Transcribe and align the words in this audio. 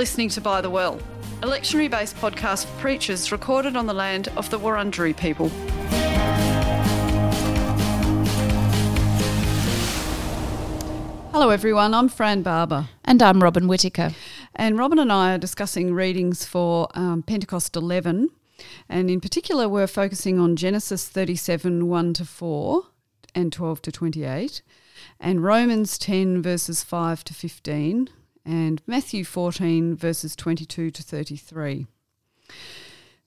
listening 0.00 0.30
to 0.30 0.40
By 0.40 0.62
the 0.62 0.70
Well, 0.70 0.98
a 1.42 1.46
lectionary 1.46 1.90
based 1.90 2.16
podcast 2.16 2.64
for 2.64 2.80
preachers 2.80 3.30
recorded 3.30 3.76
on 3.76 3.84
the 3.84 3.92
land 3.92 4.28
of 4.28 4.48
the 4.48 4.58
Wurundjeri 4.58 5.14
people. 5.14 5.50
Hello, 11.32 11.50
everyone. 11.50 11.92
I'm 11.92 12.08
Fran 12.08 12.40
Barber. 12.40 12.88
And 13.04 13.22
I'm 13.22 13.42
Robyn 13.42 13.68
Whitaker. 13.68 14.12
And 14.56 14.78
Robyn 14.78 14.98
and 14.98 15.12
I 15.12 15.34
are 15.34 15.38
discussing 15.38 15.92
readings 15.92 16.46
for 16.46 16.88
um, 16.94 17.22
Pentecost 17.22 17.76
11. 17.76 18.30
And 18.88 19.10
in 19.10 19.20
particular, 19.20 19.68
we're 19.68 19.86
focusing 19.86 20.40
on 20.40 20.56
Genesis 20.56 21.10
37 21.10 21.88
1 21.88 22.14
to 22.14 22.24
4 22.24 22.86
and 23.34 23.52
12 23.52 23.82
to 23.82 23.92
28, 23.92 24.62
and 25.20 25.44
Romans 25.44 25.98
10 25.98 26.40
verses 26.40 26.82
5 26.82 27.22
to 27.24 27.34
15, 27.34 28.08
and 28.44 28.82
Matthew 28.86 29.24
14 29.24 29.96
verses 29.96 30.34
22 30.36 30.90
to 30.90 31.02
33. 31.02 31.86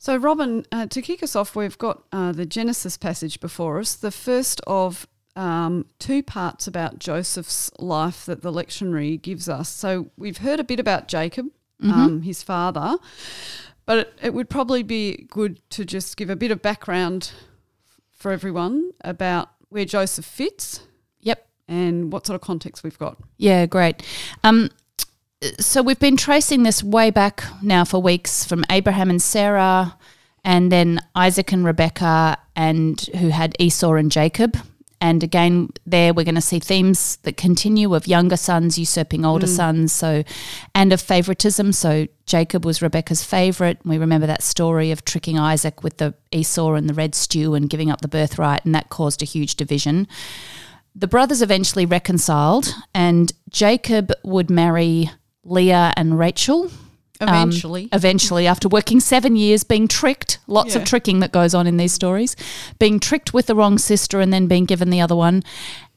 So, 0.03 0.17
Robyn, 0.17 0.65
uh, 0.69 0.87
to 0.87 1.01
kick 1.01 1.23
us 1.23 1.33
off, 1.33 1.55
we've 1.55 1.77
got 1.77 2.03
uh, 2.11 2.33
the 2.33 2.45
Genesis 2.45 2.97
passage 2.97 3.39
before 3.39 3.79
us, 3.79 3.95
the 3.95 4.11
first 4.11 4.59
of 4.67 5.07
um, 5.37 5.85
two 5.97 6.21
parts 6.21 6.67
about 6.67 6.99
Joseph's 6.99 7.71
life 7.79 8.25
that 8.25 8.41
the 8.41 8.51
lectionary 8.51 9.21
gives 9.21 9.47
us. 9.47 9.69
So, 9.69 10.11
we've 10.17 10.39
heard 10.39 10.59
a 10.59 10.63
bit 10.65 10.77
about 10.77 11.07
Jacob, 11.07 11.45
mm-hmm. 11.81 11.91
um, 11.91 12.21
his 12.23 12.43
father, 12.43 12.97
but 13.85 13.99
it, 13.99 14.19
it 14.21 14.33
would 14.33 14.49
probably 14.49 14.83
be 14.83 15.25
good 15.29 15.61
to 15.69 15.85
just 15.85 16.17
give 16.17 16.29
a 16.29 16.35
bit 16.35 16.51
of 16.51 16.61
background 16.61 17.31
for 18.11 18.33
everyone 18.33 18.91
about 19.05 19.51
where 19.69 19.85
Joseph 19.85 20.25
fits. 20.25 20.81
Yep. 21.21 21.47
And 21.69 22.11
what 22.11 22.27
sort 22.27 22.35
of 22.35 22.41
context 22.41 22.83
we've 22.83 22.99
got. 22.99 23.17
Yeah, 23.37 23.65
great. 23.67 24.03
Um, 24.43 24.69
so 25.59 25.81
we've 25.81 25.99
been 25.99 26.17
tracing 26.17 26.63
this 26.63 26.83
way 26.83 27.09
back 27.09 27.43
now 27.61 27.83
for 27.83 28.01
weeks 28.01 28.45
from 28.45 28.63
Abraham 28.69 29.09
and 29.09 29.21
Sarah, 29.21 29.97
and 30.43 30.71
then 30.71 30.99
Isaac 31.15 31.51
and 31.51 31.65
Rebecca, 31.65 32.37
and 32.55 32.99
who 33.17 33.29
had 33.29 33.55
Esau 33.59 33.93
and 33.93 34.11
Jacob. 34.11 34.57
And 35.01 35.21
again, 35.21 35.69
there 35.85 36.13
we're 36.13 36.23
going 36.23 36.35
to 36.35 36.41
see 36.41 36.59
themes 36.59 37.17
that 37.23 37.35
continue 37.35 37.93
of 37.93 38.07
younger 38.07 38.37
sons 38.37 38.79
usurping 38.79 39.25
older 39.25 39.47
mm. 39.47 39.55
sons, 39.55 39.91
so 39.91 40.23
and 40.73 40.93
of 40.93 41.01
favoritism. 41.01 41.73
So 41.73 42.07
Jacob 42.25 42.63
was 42.63 42.81
Rebecca's 42.81 43.23
favorite. 43.23 43.79
We 43.83 43.97
remember 43.97 44.27
that 44.27 44.43
story 44.43 44.91
of 44.91 45.03
tricking 45.03 45.37
Isaac 45.37 45.83
with 45.83 45.97
the 45.97 46.13
Esau 46.31 46.73
and 46.73 46.89
the 46.89 46.93
red 46.93 47.15
stew 47.15 47.53
and 47.53 47.69
giving 47.69 47.91
up 47.91 47.99
the 47.99 48.07
birthright, 48.07 48.63
and 48.63 48.73
that 48.75 48.89
caused 48.89 49.21
a 49.21 49.25
huge 49.25 49.55
division. 49.55 50.07
The 50.95 51.07
brothers 51.07 51.41
eventually 51.41 51.85
reconciled, 51.85 52.73
and 52.93 53.33
Jacob 53.49 54.13
would 54.23 54.49
marry 54.49 55.09
Leah 55.43 55.93
and 55.95 56.17
Rachel. 56.17 56.71
Eventually. 57.21 57.83
Um, 57.83 57.89
eventually, 57.93 58.47
after 58.47 58.67
working 58.67 58.99
seven 58.99 59.35
years, 59.35 59.63
being 59.63 59.87
tricked, 59.87 60.39
lots 60.47 60.75
yeah. 60.75 60.81
of 60.81 60.87
tricking 60.87 61.19
that 61.19 61.31
goes 61.31 61.53
on 61.53 61.67
in 61.67 61.77
these 61.77 61.93
stories, 61.93 62.35
being 62.79 62.99
tricked 62.99 63.33
with 63.33 63.45
the 63.45 63.55
wrong 63.55 63.77
sister 63.77 64.19
and 64.19 64.33
then 64.33 64.47
being 64.47 64.65
given 64.65 64.89
the 64.89 64.99
other 64.99 65.15
one. 65.15 65.43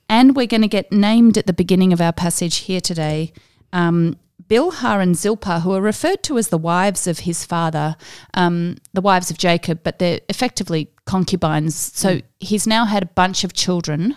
And 0.08 0.36
we're 0.36 0.46
going 0.46 0.62
to 0.62 0.68
get 0.68 0.92
named 0.92 1.36
at 1.36 1.46
the 1.46 1.52
beginning 1.52 1.92
of 1.92 2.00
our 2.00 2.12
passage 2.12 2.58
here 2.58 2.80
today. 2.80 3.32
Um, 3.72 4.16
Bilhah 4.48 5.02
and 5.02 5.16
Zilpah, 5.16 5.60
who 5.60 5.72
are 5.72 5.80
referred 5.80 6.22
to 6.24 6.38
as 6.38 6.48
the 6.48 6.58
wives 6.58 7.06
of 7.06 7.20
his 7.20 7.44
father, 7.44 7.96
um, 8.34 8.76
the 8.92 9.00
wives 9.00 9.30
of 9.30 9.38
Jacob, 9.38 9.80
but 9.82 9.98
they're 9.98 10.20
effectively 10.28 10.90
concubines. 11.04 11.74
So 11.74 12.16
mm. 12.16 12.22
he's 12.38 12.66
now 12.66 12.84
had 12.84 13.02
a 13.02 13.06
bunch 13.06 13.42
of 13.42 13.54
children. 13.54 14.16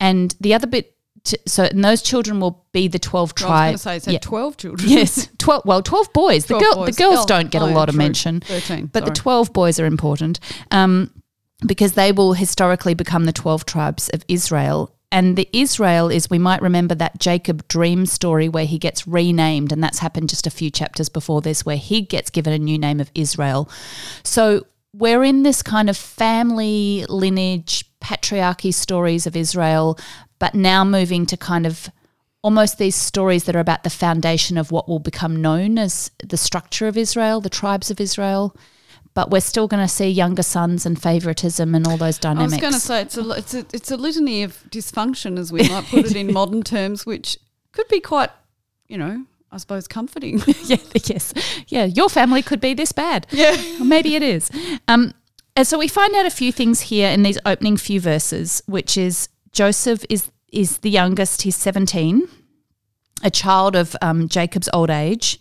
And 0.00 0.34
the 0.40 0.54
other 0.54 0.66
bit 0.66 0.93
to, 1.24 1.38
so 1.46 1.64
and 1.64 1.84
those 1.84 2.02
children 2.02 2.38
will 2.38 2.66
be 2.72 2.86
the 2.86 2.98
12 2.98 3.34
tribes. 3.34 3.50
I 3.50 3.70
was 3.72 3.84
going 3.84 4.00
to 4.00 4.04
say, 4.04 4.12
yeah. 4.12 4.18
12 4.18 4.56
children. 4.56 4.88
Yes, 4.90 5.28
12, 5.38 5.62
well, 5.64 5.82
12 5.82 6.12
boys. 6.12 6.46
12 6.46 6.60
the, 6.60 6.64
girl, 6.64 6.74
boys. 6.76 6.96
the 6.96 7.02
girls 7.02 7.20
oh, 7.20 7.26
don't 7.26 7.50
get 7.50 7.62
oh, 7.62 7.66
a 7.66 7.72
lot 7.72 7.88
of 7.88 7.94
mention. 7.94 8.40
13, 8.40 8.86
but 8.86 9.00
sorry. 9.00 9.10
the 9.10 9.14
12 9.14 9.52
boys 9.52 9.80
are 9.80 9.86
important 9.86 10.38
um, 10.70 11.10
because 11.66 11.94
they 11.94 12.12
will 12.12 12.34
historically 12.34 12.94
become 12.94 13.24
the 13.24 13.32
12 13.32 13.64
tribes 13.64 14.10
of 14.10 14.24
Israel. 14.28 14.94
And 15.10 15.36
the 15.36 15.48
Israel 15.52 16.10
is, 16.10 16.28
we 16.28 16.38
might 16.38 16.60
remember 16.60 16.94
that 16.96 17.20
Jacob 17.20 17.66
dream 17.68 18.04
story 18.04 18.48
where 18.48 18.66
he 18.66 18.78
gets 18.78 19.06
renamed, 19.06 19.70
and 19.70 19.82
that's 19.82 20.00
happened 20.00 20.28
just 20.28 20.46
a 20.46 20.50
few 20.50 20.70
chapters 20.70 21.08
before 21.08 21.40
this, 21.40 21.64
where 21.64 21.76
he 21.76 22.02
gets 22.02 22.30
given 22.30 22.52
a 22.52 22.58
new 22.58 22.78
name 22.78 23.00
of 23.00 23.10
Israel. 23.14 23.70
So 24.24 24.66
we're 24.92 25.22
in 25.22 25.42
this 25.42 25.62
kind 25.62 25.88
of 25.88 25.96
family 25.96 27.06
lineage, 27.08 27.84
patriarchy 28.00 28.74
stories 28.74 29.26
of 29.26 29.36
Israel, 29.36 29.98
but 30.44 30.54
now 30.54 30.84
moving 30.84 31.24
to 31.24 31.38
kind 31.38 31.64
of 31.64 31.88
almost 32.42 32.76
these 32.76 32.94
stories 32.94 33.44
that 33.44 33.56
are 33.56 33.60
about 33.60 33.82
the 33.82 33.88
foundation 33.88 34.58
of 34.58 34.70
what 34.70 34.86
will 34.86 34.98
become 34.98 35.40
known 35.40 35.78
as 35.78 36.10
the 36.22 36.36
structure 36.36 36.86
of 36.86 36.98
Israel, 36.98 37.40
the 37.40 37.48
tribes 37.48 37.90
of 37.90 37.98
Israel. 37.98 38.54
But 39.14 39.30
we're 39.30 39.40
still 39.40 39.66
going 39.66 39.82
to 39.82 39.88
see 39.88 40.10
younger 40.10 40.42
sons 40.42 40.84
and 40.84 41.00
favoritism 41.00 41.74
and 41.74 41.86
all 41.86 41.96
those 41.96 42.18
dynamics. 42.18 42.52
I 42.52 42.56
was 42.56 42.60
going 42.60 42.72
to 42.74 42.78
say 42.78 43.00
it's 43.00 43.16
a, 43.16 43.30
it's 43.30 43.54
a 43.54 43.66
it's 43.72 43.90
a 43.90 43.96
litany 43.96 44.42
of 44.42 44.62
dysfunction, 44.68 45.38
as 45.38 45.50
we 45.50 45.66
might 45.66 45.86
put 45.86 46.04
it 46.04 46.14
in 46.14 46.30
modern 46.40 46.62
terms, 46.62 47.06
which 47.06 47.38
could 47.72 47.88
be 47.88 48.00
quite, 48.00 48.28
you 48.86 48.98
know, 48.98 49.24
I 49.50 49.56
suppose 49.56 49.88
comforting. 49.88 50.42
yeah, 50.64 50.76
yes, 51.06 51.32
yeah. 51.68 51.84
Your 51.86 52.10
family 52.10 52.42
could 52.42 52.60
be 52.60 52.74
this 52.74 52.92
bad. 52.92 53.26
Yeah, 53.30 53.56
maybe 53.82 54.14
it 54.14 54.22
is. 54.22 54.50
Um, 54.88 55.14
and 55.56 55.66
so 55.66 55.78
we 55.78 55.88
find 55.88 56.14
out 56.14 56.26
a 56.26 56.30
few 56.30 56.52
things 56.52 56.82
here 56.82 57.08
in 57.08 57.22
these 57.22 57.38
opening 57.46 57.78
few 57.78 57.98
verses, 57.98 58.62
which 58.66 58.98
is 58.98 59.30
Joseph 59.54 60.04
is 60.10 60.30
is 60.54 60.78
the 60.78 60.90
youngest. 60.90 61.42
He's 61.42 61.56
17, 61.56 62.28
a 63.22 63.30
child 63.30 63.76
of 63.76 63.96
um, 64.00 64.28
Jacob's 64.28 64.68
old 64.72 64.90
age. 64.90 65.38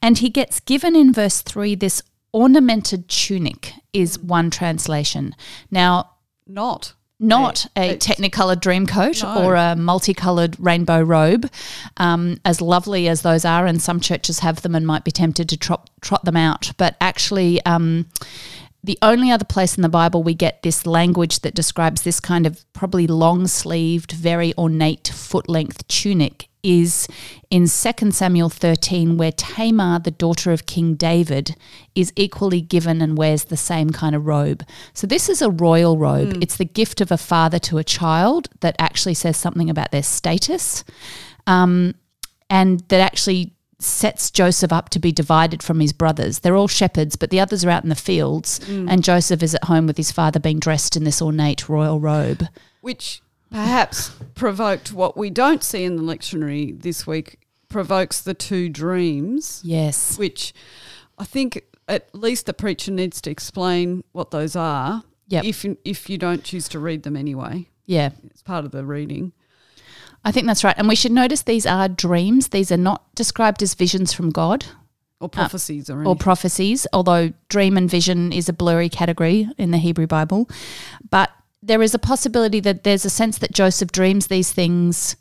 And 0.00 0.18
he 0.18 0.30
gets 0.30 0.60
given 0.60 0.96
in 0.96 1.12
verse 1.12 1.42
3 1.42 1.74
this 1.74 2.02
ornamented 2.32 3.08
tunic, 3.08 3.72
is 3.92 4.18
one 4.18 4.50
translation. 4.50 5.34
Now, 5.70 6.10
not. 6.46 6.92
Not 7.18 7.66
a, 7.74 7.96
technicolor 7.96 8.60
dream 8.60 8.86
coat 8.86 9.22
no. 9.22 9.42
or 9.42 9.54
a 9.54 9.74
multicolored 9.74 10.54
rainbow 10.60 11.00
robe, 11.00 11.50
um, 11.96 12.38
as 12.44 12.60
lovely 12.60 13.08
as 13.08 13.22
those 13.22 13.46
are, 13.46 13.64
and 13.64 13.80
some 13.80 14.00
churches 14.00 14.40
have 14.40 14.60
them 14.60 14.74
and 14.74 14.86
might 14.86 15.02
be 15.02 15.10
tempted 15.10 15.48
to 15.48 15.56
trot, 15.56 15.88
trot 16.02 16.26
them 16.26 16.36
out. 16.36 16.72
But 16.76 16.94
actually, 17.00 17.64
um, 17.64 18.06
the 18.86 18.98
only 19.02 19.32
other 19.32 19.44
place 19.44 19.76
in 19.76 19.82
the 19.82 19.88
Bible 19.88 20.22
we 20.22 20.32
get 20.32 20.62
this 20.62 20.86
language 20.86 21.40
that 21.40 21.54
describes 21.54 22.02
this 22.02 22.20
kind 22.20 22.46
of 22.46 22.64
probably 22.72 23.08
long 23.08 23.48
sleeved, 23.48 24.12
very 24.12 24.54
ornate 24.56 25.08
foot 25.08 25.48
length 25.48 25.86
tunic 25.88 26.48
is 26.62 27.08
in 27.50 27.68
2 27.68 28.10
Samuel 28.12 28.48
13, 28.48 29.16
where 29.16 29.32
Tamar, 29.32 29.98
the 29.98 30.10
daughter 30.12 30.52
of 30.52 30.66
King 30.66 30.94
David, 30.94 31.56
is 31.96 32.12
equally 32.16 32.60
given 32.60 33.02
and 33.02 33.18
wears 33.18 33.44
the 33.44 33.56
same 33.56 33.90
kind 33.90 34.14
of 34.14 34.26
robe. 34.26 34.64
So, 34.92 35.06
this 35.06 35.28
is 35.28 35.42
a 35.42 35.50
royal 35.50 35.98
robe. 35.98 36.34
Mm. 36.34 36.42
It's 36.42 36.56
the 36.56 36.64
gift 36.64 37.00
of 37.00 37.10
a 37.10 37.18
father 37.18 37.58
to 37.60 37.78
a 37.78 37.84
child 37.84 38.48
that 38.60 38.76
actually 38.78 39.14
says 39.14 39.36
something 39.36 39.68
about 39.68 39.90
their 39.90 40.02
status. 40.02 40.84
Um, 41.46 41.94
and 42.48 42.80
that 42.88 43.00
actually 43.00 43.55
sets 43.78 44.30
Joseph 44.30 44.72
up 44.72 44.88
to 44.90 44.98
be 44.98 45.12
divided 45.12 45.62
from 45.62 45.80
his 45.80 45.92
brothers. 45.92 46.40
They're 46.40 46.56
all 46.56 46.68
shepherds, 46.68 47.16
but 47.16 47.30
the 47.30 47.40
others 47.40 47.64
are 47.64 47.70
out 47.70 47.82
in 47.82 47.90
the 47.90 47.94
fields, 47.94 48.58
mm. 48.60 48.90
and 48.90 49.04
Joseph 49.04 49.42
is 49.42 49.54
at 49.54 49.64
home 49.64 49.86
with 49.86 49.96
his 49.96 50.12
father 50.12 50.40
being 50.40 50.58
dressed 50.58 50.96
in 50.96 51.04
this 51.04 51.20
ornate 51.20 51.68
royal 51.68 52.00
robe. 52.00 52.46
Which 52.80 53.22
perhaps 53.50 54.10
provoked 54.34 54.92
what 54.92 55.16
we 55.16 55.30
don't 55.30 55.62
see 55.62 55.84
in 55.84 55.96
the 55.96 56.02
lectionary 56.02 56.80
this 56.80 57.06
week, 57.06 57.38
provokes 57.68 58.20
the 58.20 58.34
two 58.34 58.68
dreams. 58.68 59.60
Yes. 59.64 60.18
Which 60.18 60.54
I 61.18 61.24
think 61.24 61.62
at 61.88 62.14
least 62.14 62.46
the 62.46 62.54
preacher 62.54 62.90
needs 62.90 63.20
to 63.22 63.30
explain 63.30 64.04
what 64.12 64.30
those 64.30 64.56
are. 64.56 65.04
Yep. 65.28 65.44
If 65.44 65.66
if 65.84 66.08
you 66.08 66.18
don't 66.18 66.44
choose 66.44 66.68
to 66.68 66.78
read 66.78 67.02
them 67.02 67.16
anyway. 67.16 67.68
Yeah. 67.84 68.10
It's 68.26 68.42
part 68.42 68.64
of 68.64 68.70
the 68.70 68.84
reading. 68.84 69.32
I 70.26 70.32
think 70.32 70.48
that's 70.48 70.64
right. 70.64 70.74
And 70.76 70.88
we 70.88 70.96
should 70.96 71.12
notice 71.12 71.42
these 71.42 71.66
are 71.66 71.88
dreams. 71.88 72.48
These 72.48 72.72
are 72.72 72.76
not 72.76 73.14
described 73.14 73.62
as 73.62 73.74
visions 73.74 74.12
from 74.12 74.30
God. 74.30 74.66
Or 75.20 75.26
uh, 75.26 75.28
prophecies, 75.28 75.88
or, 75.88 76.04
or 76.04 76.16
prophecies, 76.16 76.84
although 76.92 77.32
dream 77.48 77.76
and 77.76 77.88
vision 77.88 78.32
is 78.32 78.48
a 78.48 78.52
blurry 78.52 78.88
category 78.88 79.48
in 79.56 79.70
the 79.70 79.78
Hebrew 79.78 80.08
Bible. 80.08 80.50
But 81.08 81.30
there 81.62 81.80
is 81.80 81.94
a 81.94 81.98
possibility 81.98 82.58
that 82.58 82.82
there's 82.82 83.04
a 83.04 83.10
sense 83.10 83.38
that 83.38 83.52
Joseph 83.52 83.92
dreams 83.92 84.26
these 84.26 84.52
things 84.52 85.14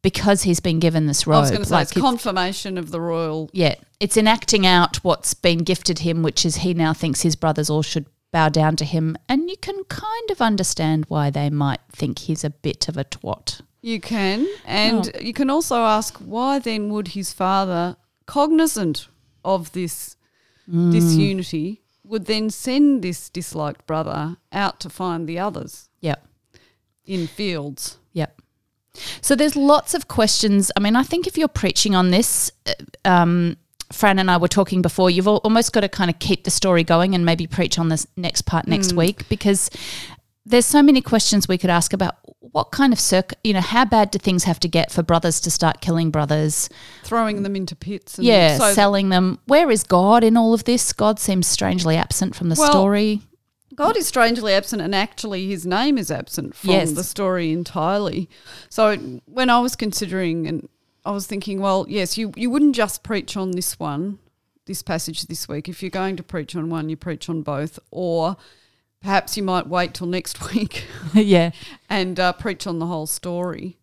because 0.00 0.42
he's 0.44 0.60
been 0.60 0.80
given 0.80 1.06
this 1.06 1.26
robe. 1.26 1.36
I 1.36 1.40
was 1.40 1.50
going 1.50 1.62
to 1.62 1.68
say 1.68 1.74
like 1.74 1.82
it's, 1.82 1.92
it's 1.92 2.00
confirmation 2.00 2.78
of 2.78 2.90
the 2.90 3.02
royal. 3.02 3.50
Yeah, 3.52 3.74
it's 4.00 4.16
enacting 4.16 4.66
out 4.66 4.96
what's 5.04 5.34
been 5.34 5.58
gifted 5.58 6.00
him, 6.00 6.22
which 6.22 6.46
is 6.46 6.56
he 6.56 6.72
now 6.72 6.94
thinks 6.94 7.20
his 7.20 7.36
brothers 7.36 7.68
all 7.68 7.82
should 7.82 8.06
bow 8.32 8.48
down 8.48 8.76
to 8.76 8.86
him, 8.86 9.14
and 9.28 9.50
you 9.50 9.58
can 9.58 9.84
kind 9.84 10.30
of 10.30 10.40
understand 10.40 11.04
why 11.08 11.28
they 11.28 11.50
might 11.50 11.80
think 11.92 12.20
he's 12.20 12.44
a 12.44 12.50
bit 12.50 12.88
of 12.88 12.96
a 12.96 13.04
twat. 13.04 13.60
You 13.82 14.00
can. 14.00 14.46
And 14.64 15.10
oh. 15.14 15.20
you 15.20 15.32
can 15.32 15.50
also 15.50 15.76
ask 15.76 16.16
why 16.18 16.60
then 16.60 16.88
would 16.90 17.08
his 17.08 17.32
father, 17.32 17.96
cognizant 18.26 19.08
of 19.44 19.72
this 19.72 20.16
mm. 20.70 20.92
disunity, 20.92 21.82
would 22.04 22.26
then 22.26 22.48
send 22.48 23.02
this 23.02 23.28
disliked 23.28 23.86
brother 23.86 24.36
out 24.52 24.80
to 24.80 24.88
find 24.88 25.28
the 25.28 25.38
others? 25.38 25.88
Yep. 26.00 26.24
In 27.04 27.26
fields. 27.26 27.98
Yep. 28.12 28.40
So 29.20 29.34
there's 29.34 29.56
lots 29.56 29.94
of 29.94 30.06
questions. 30.06 30.70
I 30.76 30.80
mean, 30.80 30.96
I 30.96 31.02
think 31.02 31.26
if 31.26 31.36
you're 31.36 31.48
preaching 31.48 31.94
on 31.94 32.10
this, 32.10 32.52
uh, 32.66 32.72
um, 33.04 33.56
Fran 33.90 34.18
and 34.18 34.30
I 34.30 34.36
were 34.36 34.48
talking 34.48 34.80
before, 34.80 35.10
you've 35.10 35.28
almost 35.28 35.72
got 35.72 35.80
to 35.80 35.88
kind 35.88 36.10
of 36.10 36.18
keep 36.18 36.44
the 36.44 36.50
story 36.50 36.84
going 36.84 37.14
and 37.14 37.24
maybe 37.24 37.46
preach 37.46 37.78
on 37.78 37.88
this 37.88 38.06
next 38.16 38.42
part 38.42 38.66
next 38.66 38.92
mm. 38.92 38.98
week 38.98 39.28
because 39.28 39.70
there's 40.44 40.66
so 40.66 40.82
many 40.82 41.00
questions 41.00 41.46
we 41.46 41.58
could 41.58 41.70
ask 41.70 41.92
about 41.92 42.16
what 42.40 42.70
kind 42.70 42.92
of 42.92 43.00
circ 43.00 43.32
you 43.44 43.52
know 43.52 43.60
how 43.60 43.84
bad 43.84 44.10
do 44.10 44.18
things 44.18 44.44
have 44.44 44.60
to 44.60 44.68
get 44.68 44.90
for 44.90 45.02
brothers 45.02 45.40
to 45.40 45.50
start 45.50 45.80
killing 45.80 46.10
brothers? 46.10 46.68
Throwing 47.04 47.42
them 47.42 47.56
into 47.56 47.76
pits 47.76 48.18
yeah 48.18 48.58
so 48.58 48.72
selling 48.72 49.08
them. 49.08 49.38
Where 49.46 49.70
is 49.70 49.84
god 49.84 50.24
in 50.24 50.36
all 50.36 50.54
of 50.54 50.64
this? 50.64 50.92
God 50.92 51.18
seems 51.18 51.46
strangely 51.46 51.96
absent 51.96 52.34
from 52.34 52.48
the 52.48 52.56
well, 52.58 52.70
story. 52.70 53.22
God 53.74 53.96
is 53.96 54.06
strangely 54.06 54.52
absent 54.52 54.82
and 54.82 54.94
actually 54.94 55.48
his 55.48 55.64
name 55.64 55.96
is 55.96 56.10
absent 56.10 56.54
from 56.54 56.70
yes. 56.70 56.92
the 56.92 57.04
story 57.04 57.52
entirely. 57.52 58.28
So 58.68 58.96
when 59.26 59.48
i 59.48 59.60
was 59.60 59.76
considering 59.76 60.46
and 60.46 60.68
i 61.04 61.10
was 61.10 61.26
thinking 61.26 61.60
well 61.60 61.86
yes 61.88 62.18
you, 62.18 62.32
you 62.36 62.50
wouldn't 62.50 62.74
just 62.74 63.02
preach 63.02 63.36
on 63.36 63.52
this 63.52 63.78
one 63.78 64.18
this 64.66 64.82
passage 64.82 65.22
this 65.26 65.48
week. 65.48 65.68
If 65.68 65.82
you're 65.82 65.90
going 65.90 66.16
to 66.16 66.22
preach 66.22 66.54
on 66.54 66.70
one 66.70 66.88
you 66.88 66.96
preach 66.96 67.28
on 67.28 67.42
both. 67.42 67.78
Or 67.90 68.36
perhaps 69.02 69.36
you 69.36 69.42
might 69.42 69.66
wait 69.66 69.94
till 69.94 70.06
next 70.06 70.52
week. 70.54 70.86
yeah. 71.14 71.50
And 71.88 72.18
uh, 72.18 72.32
preach 72.32 72.66
on 72.66 72.78
the 72.78 72.86
whole 72.86 73.06
story. 73.06 73.78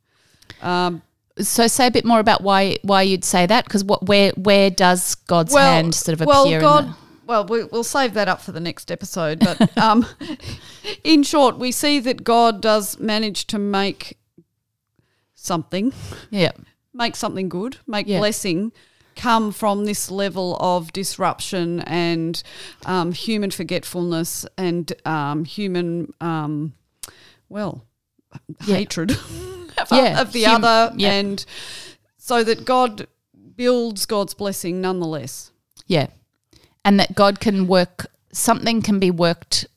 Um, 0.62 1.02
so 1.38 1.68
say 1.68 1.88
a 1.88 1.92
bit 1.92 2.04
more 2.04 2.20
about 2.20 2.42
why 2.42 2.78
why 2.82 3.02
you'd 3.02 3.24
say 3.24 3.46
that 3.46 3.64
because 3.64 3.84
what 3.84 4.08
where 4.08 4.32
where 4.32 4.70
does 4.70 5.16
God's 5.16 5.54
well, 5.54 5.74
hand 5.74 5.96
sort 5.96 6.20
of 6.20 6.28
well, 6.28 6.44
appear? 6.44 6.60
God, 6.60 6.90
the- 6.90 6.96
well, 7.26 7.46
we'll 7.46 7.84
save 7.84 8.14
that 8.16 8.28
up 8.28 8.42
for 8.42 8.52
the 8.52 8.60
next 8.60 8.92
episode. 8.92 9.40
But 9.40 9.78
um, 9.82 10.06
in 11.04 11.24
short, 11.24 11.58
we 11.58 11.72
see 11.72 12.00
that 12.00 12.24
God 12.24 12.62
does 12.62 13.00
manage 13.00 13.46
to 13.48 13.60
make 13.60 14.18
something. 15.36 15.94
Yeah. 16.30 16.52
Make 16.92 17.16
something 17.16 17.48
good, 17.48 17.78
make 17.88 18.08
yeah. 18.08 18.18
blessing 18.18 18.72
come 19.20 19.52
from 19.52 19.84
this 19.84 20.10
level 20.10 20.56
of 20.62 20.94
disruption 20.94 21.82
and 21.82 22.42
um, 22.86 23.12
human 23.12 23.52
forgetfulness 23.52 24.46
and 24.58 24.94
um, 25.06 25.44
human, 25.44 26.14
um, 26.22 26.74
well, 27.50 27.84
yeah. 28.66 28.76
hatred 28.76 29.12
yeah. 29.92 30.22
of 30.22 30.32
the 30.32 30.44
hum- 30.44 30.64
other. 30.64 30.96
Yeah. 30.96 31.12
And 31.12 31.46
so 32.18 32.46
that 32.46 32.64
God 32.64 33.08
builds 33.58 34.06
God's 34.06 34.34
blessing 34.34 34.80
nonetheless. 34.80 35.52
Yeah. 35.86 36.08
And 36.86 36.98
that 37.02 37.14
God 37.14 37.42
can 37.42 37.68
work, 37.68 38.06
something 38.32 38.82
can 38.82 39.00
be 39.00 39.12
worked 39.12 39.68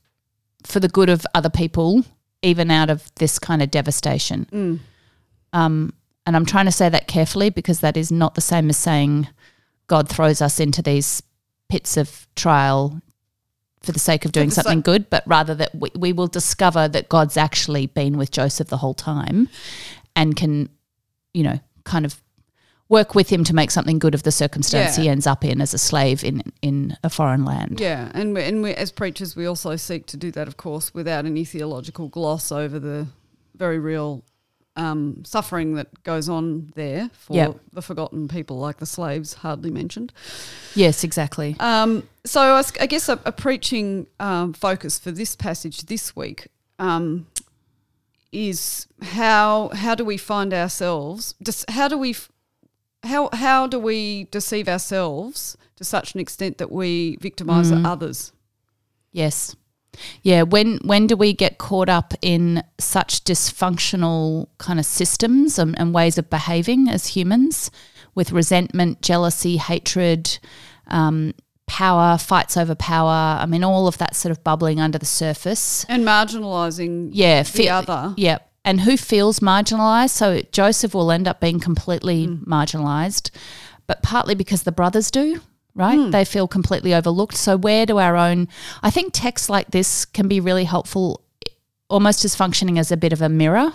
for 0.64 0.78
the 0.78 0.88
good 0.88 1.08
of 1.08 1.26
other 1.34 1.50
people, 1.50 2.04
even 2.42 2.70
out 2.70 2.90
of 2.90 3.12
this 3.16 3.40
kind 3.40 3.60
of 3.60 3.72
devastation. 3.72 4.46
Mm. 4.52 4.78
Um, 5.52 5.94
and 6.26 6.36
I'm 6.36 6.46
trying 6.46 6.66
to 6.66 6.72
say 6.72 6.88
that 6.88 7.06
carefully 7.06 7.50
because 7.50 7.80
that 7.80 7.96
is 7.96 8.12
not 8.12 8.34
the 8.34 8.40
same 8.40 8.68
as 8.70 8.76
saying 8.76 9.28
God 9.86 10.08
throws 10.08 10.40
us 10.40 10.60
into 10.60 10.82
these 10.82 11.22
pits 11.68 11.96
of 11.96 12.26
trial 12.36 13.00
for 13.82 13.92
the 13.92 13.98
sake 13.98 14.24
of 14.24 14.32
doing 14.32 14.50
something 14.50 14.78
so- 14.78 14.82
good, 14.82 15.10
but 15.10 15.24
rather 15.26 15.54
that 15.54 15.74
we, 15.74 15.90
we 15.96 16.12
will 16.12 16.28
discover 16.28 16.86
that 16.88 17.08
God's 17.08 17.36
actually 17.36 17.86
been 17.86 18.16
with 18.16 18.30
Joseph 18.30 18.68
the 18.68 18.76
whole 18.76 18.94
time 18.94 19.48
and 20.14 20.36
can, 20.36 20.68
you 21.34 21.42
know, 21.42 21.58
kind 21.84 22.04
of 22.04 22.22
work 22.88 23.14
with 23.14 23.30
him 23.30 23.42
to 23.42 23.54
make 23.54 23.70
something 23.70 23.98
good 23.98 24.14
of 24.14 24.22
the 24.22 24.30
circumstance 24.30 24.98
yeah. 24.98 25.04
he 25.04 25.08
ends 25.08 25.26
up 25.26 25.44
in 25.44 25.62
as 25.62 25.72
a 25.72 25.78
slave 25.78 26.22
in 26.22 26.42
in 26.60 26.96
a 27.02 27.08
foreign 27.08 27.44
land. 27.44 27.80
Yeah, 27.80 28.10
and 28.14 28.34
we, 28.34 28.42
and 28.42 28.62
we, 28.62 28.74
as 28.74 28.92
preachers, 28.92 29.34
we 29.34 29.46
also 29.46 29.74
seek 29.76 30.06
to 30.06 30.16
do 30.16 30.30
that, 30.32 30.46
of 30.46 30.56
course, 30.58 30.92
without 30.92 31.24
any 31.24 31.44
theological 31.44 32.08
gloss 32.08 32.52
over 32.52 32.78
the 32.78 33.08
very 33.56 33.78
real 33.78 34.22
um, 34.76 35.22
suffering 35.24 35.74
that 35.74 36.02
goes 36.02 36.28
on 36.28 36.72
there 36.74 37.10
for 37.12 37.34
yep. 37.34 37.60
the 37.72 37.82
forgotten 37.82 38.28
people, 38.28 38.58
like 38.58 38.78
the 38.78 38.86
slaves 38.86 39.34
hardly 39.34 39.70
mentioned. 39.70 40.12
Yes, 40.74 41.04
exactly. 41.04 41.56
Um, 41.60 42.08
so 42.24 42.40
I, 42.40 42.62
I, 42.80 42.86
guess 42.86 43.08
a, 43.08 43.20
a 43.24 43.32
preaching 43.32 44.06
um, 44.18 44.52
focus 44.52 44.98
for 44.98 45.10
this 45.10 45.36
passage 45.36 45.82
this 45.82 46.16
week 46.16 46.48
um, 46.78 47.26
is 48.32 48.86
how 49.02 49.70
how 49.74 49.94
do 49.94 50.04
we 50.04 50.16
find 50.16 50.54
ourselves? 50.54 51.34
Just 51.42 51.68
how 51.70 51.88
do 51.88 51.98
we 51.98 52.16
how 53.02 53.28
how 53.32 53.66
do 53.66 53.78
we 53.78 54.24
deceive 54.30 54.68
ourselves 54.68 55.56
to 55.76 55.84
such 55.84 56.14
an 56.14 56.20
extent 56.20 56.58
that 56.58 56.72
we 56.72 57.16
victimize 57.20 57.70
mm. 57.70 57.86
others? 57.86 58.32
Yes. 59.12 59.54
Yeah, 60.22 60.42
when 60.42 60.78
when 60.84 61.06
do 61.06 61.16
we 61.16 61.32
get 61.32 61.58
caught 61.58 61.88
up 61.88 62.14
in 62.22 62.62
such 62.78 63.24
dysfunctional 63.24 64.48
kind 64.58 64.78
of 64.78 64.86
systems 64.86 65.58
and, 65.58 65.78
and 65.78 65.92
ways 65.92 66.18
of 66.18 66.30
behaving 66.30 66.88
as 66.88 67.08
humans, 67.08 67.70
with 68.14 68.32
resentment, 68.32 69.02
jealousy, 69.02 69.56
hatred, 69.56 70.38
um, 70.88 71.34
power, 71.66 72.18
fights 72.18 72.56
over 72.56 72.74
power? 72.74 73.38
I 73.40 73.46
mean, 73.46 73.64
all 73.64 73.86
of 73.86 73.98
that 73.98 74.16
sort 74.16 74.30
of 74.30 74.42
bubbling 74.42 74.80
under 74.80 74.98
the 74.98 75.06
surface 75.06 75.84
and 75.88 76.04
marginalising. 76.04 77.10
Yeah, 77.12 77.42
the 77.42 77.70
other. 77.70 78.14
Yeah, 78.16 78.38
and 78.64 78.80
who 78.80 78.96
feels 78.96 79.40
marginalised? 79.40 80.10
So 80.10 80.40
Joseph 80.52 80.94
will 80.94 81.12
end 81.12 81.28
up 81.28 81.40
being 81.40 81.60
completely 81.60 82.28
mm. 82.28 82.44
marginalised, 82.44 83.30
but 83.86 84.02
partly 84.02 84.34
because 84.34 84.62
the 84.62 84.72
brothers 84.72 85.10
do 85.10 85.40
right? 85.74 85.98
Mm. 85.98 86.12
They 86.12 86.24
feel 86.24 86.48
completely 86.48 86.94
overlooked. 86.94 87.36
So, 87.36 87.56
where 87.56 87.86
do 87.86 87.98
our 87.98 88.16
own, 88.16 88.48
I 88.82 88.90
think 88.90 89.12
texts 89.12 89.48
like 89.48 89.70
this 89.70 90.04
can 90.04 90.28
be 90.28 90.40
really 90.40 90.64
helpful, 90.64 91.22
almost 91.88 92.24
as 92.24 92.34
functioning 92.34 92.78
as 92.78 92.92
a 92.92 92.96
bit 92.96 93.12
of 93.12 93.22
a 93.22 93.28
mirror 93.28 93.72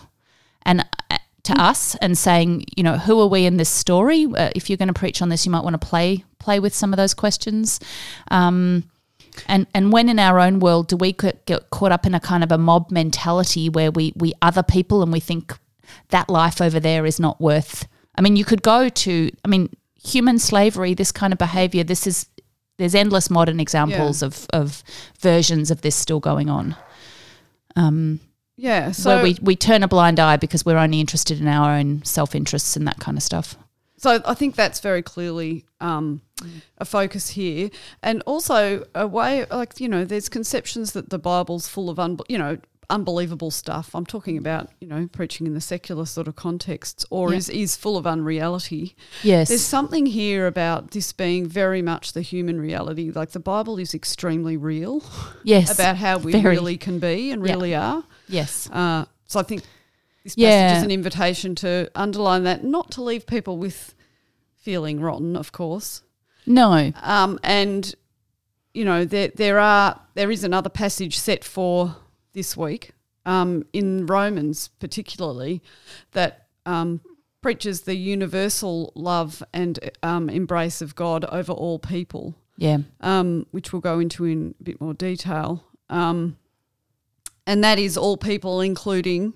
and 0.64 0.86
uh, 1.12 1.18
to 1.44 1.54
mm. 1.54 1.60
us 1.60 1.96
and 1.96 2.18
saying, 2.18 2.66
you 2.76 2.84
know, 2.84 2.98
who 2.98 3.20
are 3.20 3.28
we 3.28 3.46
in 3.46 3.58
this 3.58 3.70
story? 3.70 4.26
Uh, 4.26 4.50
if 4.56 4.70
you're 4.70 4.78
going 4.78 4.88
to 4.88 4.94
preach 4.94 5.22
on 5.22 5.30
this, 5.30 5.46
you 5.46 5.52
might 5.52 5.64
want 5.64 5.80
to 5.80 5.88
play 5.88 6.24
play 6.40 6.60
with 6.60 6.74
some 6.74 6.94
of 6.94 6.98
those 6.98 7.14
questions. 7.14 7.80
Um, 8.32 8.84
and 9.48 9.68
and 9.74 9.92
when 9.92 10.10
in 10.10 10.20
our 10.20 10.40
own 10.40 10.60
world 10.60 10.88
do 10.88 10.98
we 10.98 11.14
get 11.14 11.70
caught 11.70 11.92
up 11.92 12.06
in 12.06 12.16
a 12.16 12.20
kind 12.20 12.44
of 12.44 12.52
a 12.52 12.58
mob 12.58 12.92
mentality 12.92 13.70
where 13.70 13.92
we 13.92 14.14
we 14.16 14.34
other 14.42 14.64
people 14.64 15.04
and 15.04 15.12
we 15.12 15.20
think 15.20 15.54
that 16.10 16.30
life 16.30 16.62
over 16.62 16.80
there 16.80 17.06
is 17.06 17.20
not 17.20 17.40
worth 17.40 17.88
I 18.16 18.22
mean 18.22 18.36
you 18.36 18.46
could 18.46 18.64
go 18.64 18.90
to 18.90 19.32
I 19.46 19.48
mean 19.48 19.70
human 20.08 20.40
slavery, 20.40 20.94
this 20.94 21.12
kind 21.12 21.34
of 21.34 21.40
behavior, 21.40 21.84
this 21.84 22.08
is 22.08 22.28
there's 22.78 22.96
endless 22.96 23.30
modern 23.30 23.60
examples 23.60 24.22
yeah. 24.22 24.28
of, 24.28 24.48
of 24.54 24.84
versions 25.20 25.72
of 25.72 25.82
this 25.82 25.96
still 25.96 26.20
going 26.20 26.50
on. 26.50 26.76
Um, 27.76 28.20
yeah, 28.56 28.92
so 28.92 29.16
where 29.16 29.24
we, 29.24 29.38
we 29.42 29.56
turn 29.56 29.84
a 29.84 29.88
blind 29.88 30.20
eye 30.20 30.38
because 30.38 30.66
we're 30.66 30.78
only 30.78 31.00
interested 31.00 31.40
in 31.40 31.48
our 31.48 31.72
own 31.72 32.04
self 32.04 32.34
interests 32.34 32.76
and 32.76 32.88
that 32.88 33.00
kind 33.00 33.18
of 33.18 33.24
stuff. 33.24 33.56
So 33.98 34.22
I 34.26 34.34
think 34.34 34.56
that's 34.56 34.80
very 34.80 35.02
clearly 35.02 35.66
um, 35.80 36.22
a 36.78 36.86
focus 36.86 37.30
here, 37.30 37.70
and 38.02 38.22
also 38.24 38.86
a 38.96 39.08
way 39.08 39.46
like 39.50 39.80
you 39.80 39.88
know, 39.88 40.06
there's 40.06 40.30
conceptions 40.30 40.94
that 40.94 41.10
the 41.10 41.20
Bible's 41.20 41.68
full 41.68 41.90
of 41.90 42.00
un- 42.00 42.20
you 42.28 42.38
know 42.38 42.58
unbelievable 42.90 43.52
stuff. 43.52 43.94
I'm 43.94 44.06
talking 44.06 44.38
about, 44.38 44.70
you 44.80 44.88
know, 44.88 45.08
preaching 45.12 45.46
in 45.46 45.54
the 45.54 45.62
secular 45.62 46.06
sort 46.06 46.28
of 46.28 46.36
contexts 46.36 47.06
or 47.10 47.34
is, 47.34 47.50
is 47.50 47.76
full 47.76 47.98
of 47.98 48.08
unreality. 48.08 48.96
Yes. 49.24 49.50
There's 49.50 49.64
something 49.64 50.06
here 50.06 50.48
about 50.48 50.92
this 50.92 51.12
being 51.12 51.48
very 51.48 51.82
much 51.82 52.14
the 52.14 52.22
human 52.22 52.62
reality. 52.62 53.12
Like 53.12 53.32
the 53.32 53.40
Bible 53.40 53.78
is 53.78 53.94
extremely 53.94 54.56
real. 54.56 55.04
Yes. 55.44 55.74
about 55.74 55.98
how 55.98 56.18
we 56.18 56.32
very. 56.32 56.56
really 56.56 56.78
can 56.78 57.00
be 57.00 57.32
and 57.32 57.42
really 57.42 57.76
are. 57.76 58.04
Yes. 58.28 58.70
Uh, 58.72 59.06
so 59.28 59.40
I 59.40 59.44
think 59.44 59.64
this 60.24 60.36
passage 60.36 60.44
yeah. 60.44 60.78
is 60.78 60.84
an 60.84 60.92
invitation 60.92 61.56
to 61.56 61.90
underline 61.96 62.44
that, 62.44 62.64
not 62.64 62.92
to 62.92 63.02
leave 63.02 63.26
people 63.28 63.58
with 63.58 63.94
feeling 64.56 65.00
rotten, 65.00 65.36
of 65.36 65.52
course. 65.52 66.02
No. 66.46 66.92
Um, 67.02 67.40
and 67.44 67.94
you 68.74 68.86
know, 68.86 69.06
there 69.06 69.30
there 69.30 69.60
are 69.60 70.00
there 70.14 70.30
is 70.32 70.44
another 70.44 70.70
passage 70.70 71.18
set 71.18 71.44
for 71.44 71.96
this 72.38 72.56
week 72.56 72.92
um, 73.26 73.66
in 73.74 74.06
Romans, 74.06 74.70
particularly, 74.80 75.62
that 76.12 76.48
um, 76.68 77.02
preaches 77.42 77.82
the 77.82 77.96
universal 77.96 78.94
love 78.96 79.42
and 79.54 79.80
um, 80.04 80.30
embrace 80.30 80.82
of 80.82 80.96
God 80.96 81.26
over 81.26 81.52
all 81.52 81.80
people. 81.80 82.36
Yeah. 82.56 82.78
Um, 83.02 83.48
which 83.52 83.74
we'll 83.74 83.82
go 83.82 84.00
into 84.00 84.26
in 84.26 84.56
a 84.60 84.64
bit 84.64 84.80
more 84.80 84.94
detail. 84.94 85.64
Um, 85.90 86.38
and 87.46 87.64
that 87.64 87.80
is 87.80 87.98
all 87.98 88.18
people, 88.18 88.62
including 88.62 89.34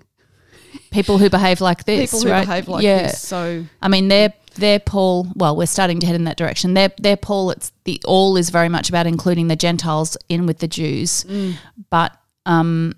people 0.90 1.18
who 1.18 1.28
behave 1.28 1.60
like 1.60 1.84
this. 1.84 2.12
People 2.12 2.26
who 2.26 2.30
right? 2.30 2.46
behave 2.46 2.68
like 2.68 2.84
yeah. 2.84 3.04
this. 3.04 3.20
So 3.20 3.64
I 3.80 3.88
mean, 3.88 4.08
they're 4.08 4.32
they're 4.54 4.80
Paul. 4.80 5.28
Well, 5.34 5.56
we're 5.56 5.66
starting 5.66 5.98
to 6.00 6.06
head 6.06 6.14
in 6.14 6.24
that 6.24 6.36
direction. 6.36 6.74
They're 6.74 6.92
they're 6.98 7.16
Paul. 7.16 7.50
It's 7.50 7.72
the 7.84 8.00
all 8.04 8.36
is 8.36 8.50
very 8.50 8.68
much 8.68 8.88
about 8.88 9.06
including 9.06 9.48
the 9.48 9.56
Gentiles 9.56 10.16
in 10.28 10.46
with 10.46 10.58
the 10.58 10.68
Jews, 10.68 11.24
mm. 11.24 11.54
but 11.90 12.16
um, 12.46 12.94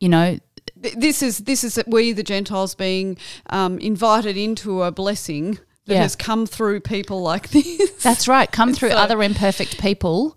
you 0.00 0.08
know, 0.08 0.38
this 0.76 1.22
is 1.22 1.38
this 1.38 1.64
is 1.64 1.78
we 1.86 2.12
the 2.12 2.22
Gentiles 2.22 2.74
being 2.74 3.16
um, 3.50 3.78
invited 3.78 4.36
into 4.36 4.82
a 4.82 4.90
blessing 4.90 5.58
that 5.86 5.94
yeah. 5.94 6.02
has 6.02 6.16
come 6.16 6.46
through 6.46 6.80
people 6.80 7.22
like 7.22 7.48
this. 7.50 8.02
That's 8.02 8.28
right, 8.28 8.50
come 8.50 8.74
through 8.74 8.90
so, 8.90 8.96
other 8.96 9.22
imperfect 9.22 9.80
people, 9.80 10.36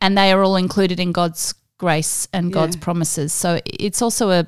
and 0.00 0.16
they 0.16 0.32
are 0.32 0.42
all 0.42 0.56
included 0.56 1.00
in 1.00 1.12
God's 1.12 1.54
grace 1.78 2.28
and 2.32 2.52
God's 2.52 2.76
yeah. 2.76 2.82
promises. 2.82 3.32
So 3.32 3.60
it's 3.64 4.02
also 4.02 4.30
a 4.30 4.46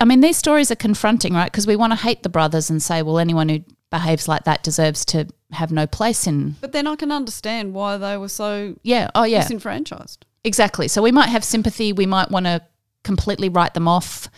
I 0.00 0.04
mean, 0.04 0.20
these 0.20 0.36
stories 0.36 0.70
are 0.70 0.76
confronting, 0.76 1.34
right? 1.34 1.50
Because 1.50 1.66
we 1.66 1.76
want 1.76 1.92
to 1.92 1.96
hate 1.96 2.22
the 2.22 2.28
brothers 2.28 2.70
and 2.70 2.82
say, 2.82 3.02
well, 3.02 3.18
anyone 3.18 3.48
who 3.48 3.64
behaves 3.90 4.28
like 4.28 4.44
that 4.44 4.62
deserves 4.62 5.04
to 5.06 5.26
have 5.50 5.72
no 5.72 5.86
place 5.86 6.26
in. 6.26 6.56
But 6.60 6.72
then 6.72 6.86
I 6.86 6.96
can 6.96 7.10
understand 7.10 7.74
why 7.74 7.96
they 7.96 8.16
were 8.16 8.28
so 8.28 8.76
Yeah. 8.82 9.10
Oh, 9.14 9.24
yeah. 9.24 9.42
disenfranchised. 9.42 10.24
Exactly. 10.44 10.88
So 10.88 11.02
we 11.02 11.12
might 11.12 11.28
have 11.28 11.44
sympathy. 11.44 11.92
We 11.92 12.06
might 12.06 12.30
want 12.30 12.46
to 12.46 12.62
completely 13.04 13.48
write 13.48 13.74
them 13.74 13.88
off. 13.88 14.28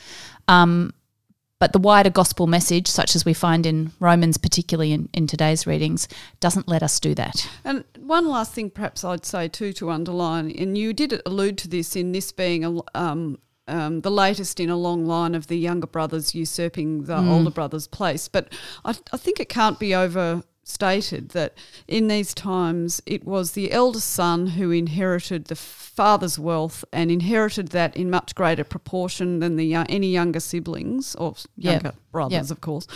Um, 0.49 0.93
but 1.61 1.73
the 1.73 1.79
wider 1.79 2.11
gospel 2.11 2.47
message, 2.47 2.89
such 2.89 3.17
as 3.17 3.25
we 3.25 3.33
find 3.33 3.65
in 3.65 3.93
Romans, 4.01 4.37
particularly 4.37 4.93
in, 4.93 5.09
in 5.15 5.27
today's 5.27 5.67
readings, 5.67 6.09
doesn't 6.41 6.69
let 6.69 6.83
us 6.83 7.01
do 7.01 7.15
that. 7.15 7.49
And 7.65 7.85
one 7.99 8.29
last 8.29 8.53
thing, 8.53 8.69
perhaps 8.71 9.05
I'd 9.05 9.25
say 9.25 9.49
too, 9.49 9.73
to 9.75 9.91
underline, 9.91 10.51
and 10.51 10.77
you 10.77 10.93
did 10.93 11.23
allude 11.25 11.57
to 11.59 11.69
this 11.69 11.97
in 11.97 12.13
this 12.13 12.33
being 12.33 12.65
a, 12.65 12.81
um, 12.95 13.39
um, 13.67 14.03
the 14.03 14.11
latest 14.11 14.61
in 14.61 14.69
a 14.69 14.77
long 14.77 15.07
line 15.07 15.35
of 15.35 15.47
the 15.47 15.57
younger 15.57 15.87
brothers 15.87 16.35
usurping 16.35 17.05
the 17.05 17.17
older 17.17 17.51
brothers' 17.51 17.87
place. 17.87 18.29
But 18.29 18.53
I, 18.85 18.95
I 19.13 19.17
think 19.17 19.41
it 19.41 19.49
can't 19.49 19.79
be 19.79 19.95
overstated 20.65 21.31
that 21.31 21.53
in 21.87 22.09
these 22.09 22.33
times 22.35 23.03
it 23.07 23.25
was 23.25 23.53
the 23.53 23.71
eldest 23.71 24.11
son 24.11 24.47
who 24.49 24.71
inherited 24.71 25.47
the 25.47 25.55
father's 25.55 26.39
wealth 26.39 26.85
and 26.93 27.11
inherited 27.11 27.69
that 27.69 27.95
in 27.97 28.11
much 28.11 28.35
greater 28.35 28.65
proportion 28.65 29.41
than 29.41 29.57
the 29.57 29.65
yo- 29.67 29.85
any 29.89 30.11
younger 30.11 30.41
siblings 30.41 31.15
or 31.17 31.35
younger 31.57 31.93
brothers, 32.11 32.49
Yeah. 32.49 32.53
of 32.53 32.61
course. 32.61 32.87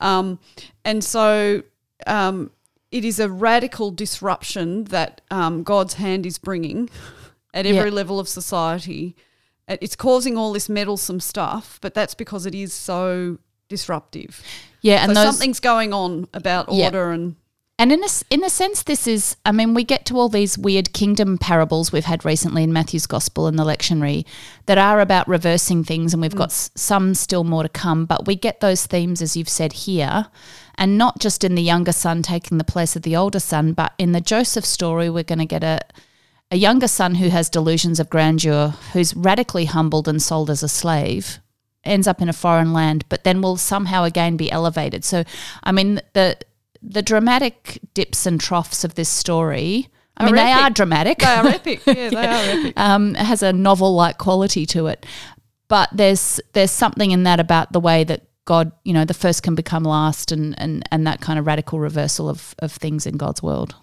Um, 0.00 0.38
and 0.84 1.02
so 1.04 1.62
um, 2.06 2.50
it 2.92 3.04
is 3.04 3.18
a 3.18 3.28
radical 3.28 3.90
disruption 3.90 4.84
that 4.84 5.20
um, 5.30 5.62
God's 5.64 5.94
hand 5.94 6.24
is 6.26 6.38
bringing 6.38 6.88
at 7.52 7.66
every 7.66 7.90
Yeah. 7.90 7.94
level 7.96 8.20
of 8.20 8.28
society. 8.28 9.16
It's 9.68 9.96
causing 9.96 10.36
all 10.36 10.52
this 10.52 10.68
meddlesome 10.68 11.20
stuff, 11.20 11.78
but 11.82 11.94
that's 11.94 12.14
because 12.14 12.46
it 12.46 12.54
is 12.54 12.72
so 12.72 13.38
disruptive. 13.68 14.42
Yeah, 14.82 15.02
and 15.04 15.10
so 15.10 15.14
those 15.14 15.34
something's 15.34 15.60
going 15.60 15.92
on 15.92 16.28
about 16.32 16.72
Yeah. 16.72 16.86
order 16.86 17.10
and 17.10 17.36
And 17.78 17.92
in 17.92 18.04
a, 18.04 18.08
in 18.28 18.44
a 18.44 18.50
sense, 18.50 18.82
this 18.82 19.06
is, 19.06 19.36
I 19.46 19.52
mean, 19.52 19.72
we 19.72 19.84
get 19.84 20.04
to 20.06 20.18
all 20.18 20.28
these 20.28 20.58
weird 20.58 20.92
kingdom 20.92 21.38
parables 21.38 21.92
we've 21.92 22.04
had 22.04 22.26
recently 22.26 22.62
in 22.62 22.74
Matthew's 22.74 23.06
Gospel 23.06 23.46
and 23.46 23.58
the 23.58 23.64
lectionary 23.64 24.26
that 24.66 24.76
are 24.76 25.00
about 25.00 25.26
reversing 25.26 25.82
things, 25.82 26.12
and 26.12 26.20
we've 26.20 26.34
got 26.34 26.50
mm. 26.50 26.52
s- 26.52 26.70
some 26.74 27.14
still 27.14 27.42
more 27.42 27.62
to 27.62 27.70
come. 27.70 28.04
But 28.04 28.26
we 28.26 28.36
get 28.36 28.60
those 28.60 28.84
themes, 28.84 29.22
as 29.22 29.34
you've 29.34 29.48
said 29.48 29.72
here, 29.72 30.26
and 30.74 30.98
not 30.98 31.20
just 31.20 31.42
in 31.42 31.54
the 31.54 31.62
younger 31.62 31.92
son 31.92 32.20
taking 32.22 32.58
the 32.58 32.64
place 32.64 32.96
of 32.96 33.02
the 33.02 33.16
older 33.16 33.40
son, 33.40 33.72
but 33.72 33.92
in 33.96 34.12
the 34.12 34.20
Joseph 34.20 34.66
story, 34.66 35.08
we're 35.08 35.24
going 35.24 35.38
to 35.38 35.46
get 35.46 35.64
a, 35.64 35.80
a 36.50 36.56
younger 36.56 36.88
son 36.88 37.14
who 37.14 37.30
has 37.30 37.48
delusions 37.48 37.98
of 37.98 38.10
grandeur, 38.10 38.74
who's 38.92 39.16
radically 39.16 39.64
humbled 39.64 40.06
and 40.06 40.20
sold 40.22 40.50
as 40.50 40.62
a 40.62 40.68
slave, 40.68 41.38
ends 41.84 42.06
up 42.06 42.20
in 42.20 42.28
a 42.28 42.32
foreign 42.32 42.72
land, 42.72 43.04
but 43.08 43.24
then 43.24 43.42
will 43.42 43.56
somehow 43.56 44.04
again 44.04 44.36
be 44.36 44.50
elevated. 44.50 45.04
So, 45.04 45.24
I 45.62 45.72
mean, 45.72 46.00
the 46.12 46.36
the 46.82 47.02
dramatic 47.02 47.78
dips 47.94 48.26
and 48.26 48.40
troughs 48.40 48.84
of 48.84 48.94
this 48.94 49.08
story. 49.08 49.88
I 50.16 50.26
mean, 50.26 50.34
they 50.34 50.52
are 50.52 50.70
dramatic. 50.70 51.18
they 51.18 51.26
are 51.26 51.46
epic. 51.48 51.80
Yeah, 51.86 52.10
they 52.10 52.26
are 52.26 52.58
epic. 52.58 52.78
um, 52.78 53.16
it 53.16 53.24
has 53.24 53.42
a 53.42 53.52
novel 53.52 53.94
like 53.94 54.18
quality 54.18 54.66
to 54.66 54.86
it. 54.86 55.06
But 55.68 55.88
there's 55.92 56.40
there's 56.52 56.70
something 56.70 57.10
in 57.10 57.22
that 57.24 57.40
about 57.40 57.72
the 57.72 57.80
way 57.80 58.04
that 58.04 58.22
God, 58.44 58.72
you 58.84 58.92
know, 58.92 59.04
the 59.04 59.14
first 59.14 59.42
can 59.42 59.54
become 59.54 59.84
last, 59.84 60.32
and 60.32 60.58
and 60.58 60.82
and 60.90 61.06
that 61.06 61.20
kind 61.20 61.38
of 61.38 61.46
radical 61.46 61.78
reversal 61.78 62.28
of 62.28 62.54
of 62.58 62.72
things 62.72 63.06
in 63.06 63.16
God's 63.16 63.42
world. 63.42 63.74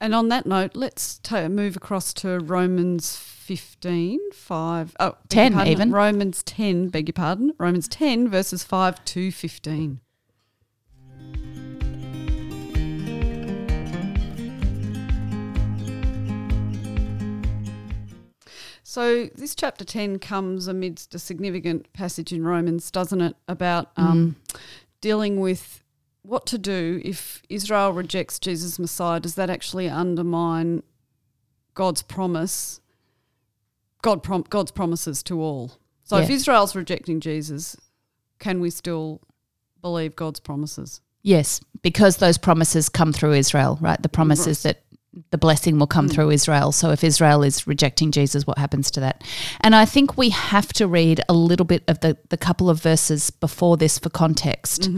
And 0.00 0.14
on 0.14 0.28
that 0.28 0.46
note, 0.46 0.76
let's 0.76 1.20
move 1.32 1.76
across 1.76 2.12
to 2.14 2.38
Romans 2.38 3.16
15, 3.16 4.30
5, 4.32 4.96
oh, 5.00 5.16
10 5.28 5.52
pardon, 5.54 5.72
even. 5.72 5.90
Romans 5.90 6.42
10, 6.44 6.88
beg 6.88 7.08
your 7.08 7.14
pardon. 7.14 7.52
Romans 7.58 7.88
10, 7.88 8.28
verses 8.28 8.62
5 8.62 9.04
to 9.06 9.32
15. 9.32 10.00
So 18.84 19.26
this 19.34 19.54
chapter 19.54 19.84
10 19.84 20.18
comes 20.20 20.66
amidst 20.66 21.14
a 21.14 21.18
significant 21.18 21.92
passage 21.92 22.32
in 22.32 22.44
Romans, 22.44 22.90
doesn't 22.90 23.20
it, 23.20 23.36
about 23.46 23.90
um, 23.96 24.36
dealing 25.00 25.40
with 25.40 25.82
what 26.28 26.44
to 26.46 26.58
do 26.58 27.00
if 27.04 27.42
Israel 27.48 27.92
rejects 27.92 28.38
Jesus 28.38 28.78
Messiah. 28.78 29.18
Does 29.18 29.34
that 29.36 29.48
actually 29.48 29.88
undermine 29.88 30.82
God's 31.72 32.02
promise, 32.02 32.80
God 34.02 34.22
prom- 34.22 34.44
God's 34.50 34.70
promises 34.70 35.22
to 35.24 35.40
all? 35.40 35.78
So 36.02 36.18
if 36.18 36.30
Israel's 36.30 36.74
rejecting 36.74 37.20
Jesus, 37.20 37.76
can 38.38 38.60
we 38.60 38.70
still 38.70 39.20
believe 39.80 40.16
God's 40.16 40.40
promises? 40.40 41.00
Yes, 41.22 41.60
because 41.82 42.18
those 42.18 42.38
promises 42.38 42.88
come 42.88 43.12
through 43.12 43.32
Israel, 43.32 43.78
right? 43.80 44.00
The 44.00 44.08
promises 44.08 44.58
is 44.58 44.62
that 44.62 44.82
the 45.30 45.38
blessing 45.38 45.78
will 45.78 45.86
come 45.86 46.08
through 46.08 46.30
Israel. 46.30 46.72
So 46.72 46.90
if 46.90 47.02
Israel 47.02 47.42
is 47.42 47.66
rejecting 47.66 48.12
Jesus, 48.12 48.46
what 48.46 48.58
happens 48.58 48.90
to 48.92 49.00
that? 49.00 49.24
And 49.62 49.74
I 49.74 49.84
think 49.84 50.16
we 50.16 50.30
have 50.30 50.72
to 50.74 50.86
read 50.86 51.20
a 51.28 51.32
little 51.32 51.66
bit 51.66 51.82
of 51.88 52.00
the, 52.00 52.16
the 52.28 52.36
couple 52.36 52.70
of 52.70 52.82
verses 52.82 53.30
before 53.30 53.76
this 53.76 53.98
for 53.98 54.10
context. 54.10 54.88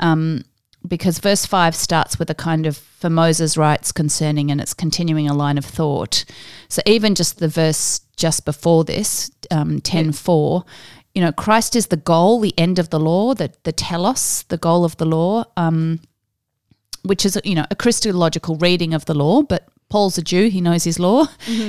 Um, 0.00 0.44
because 0.86 1.18
verse 1.18 1.46
5 1.46 1.74
starts 1.74 2.18
with 2.18 2.30
a 2.30 2.34
kind 2.34 2.66
of 2.66 2.76
for 2.76 3.10
Moses' 3.10 3.56
writes 3.56 3.92
concerning, 3.92 4.50
and 4.50 4.60
it's 4.60 4.74
continuing 4.74 5.28
a 5.28 5.34
line 5.34 5.58
of 5.58 5.64
thought. 5.64 6.24
So 6.68 6.82
even 6.86 7.14
just 7.14 7.38
the 7.38 7.48
verse 7.48 8.00
just 8.16 8.44
before 8.44 8.84
this, 8.84 9.30
um, 9.50 9.80
10 9.80 10.12
4, 10.12 10.64
you 11.14 11.22
know, 11.22 11.32
Christ 11.32 11.74
is 11.74 11.88
the 11.88 11.96
goal, 11.96 12.40
the 12.40 12.54
end 12.58 12.78
of 12.78 12.90
the 12.90 13.00
law, 13.00 13.34
the, 13.34 13.52
the 13.64 13.72
telos, 13.72 14.44
the 14.44 14.56
goal 14.56 14.84
of 14.84 14.96
the 14.98 15.06
law, 15.06 15.44
um, 15.56 16.00
which 17.02 17.26
is, 17.26 17.40
you 17.44 17.54
know, 17.54 17.66
a 17.70 17.76
Christological 17.76 18.56
reading 18.56 18.94
of 18.94 19.06
the 19.06 19.14
law. 19.14 19.42
But 19.42 19.68
Paul's 19.88 20.18
a 20.18 20.22
Jew, 20.22 20.48
he 20.48 20.60
knows 20.60 20.84
his 20.84 20.98
law. 20.98 21.26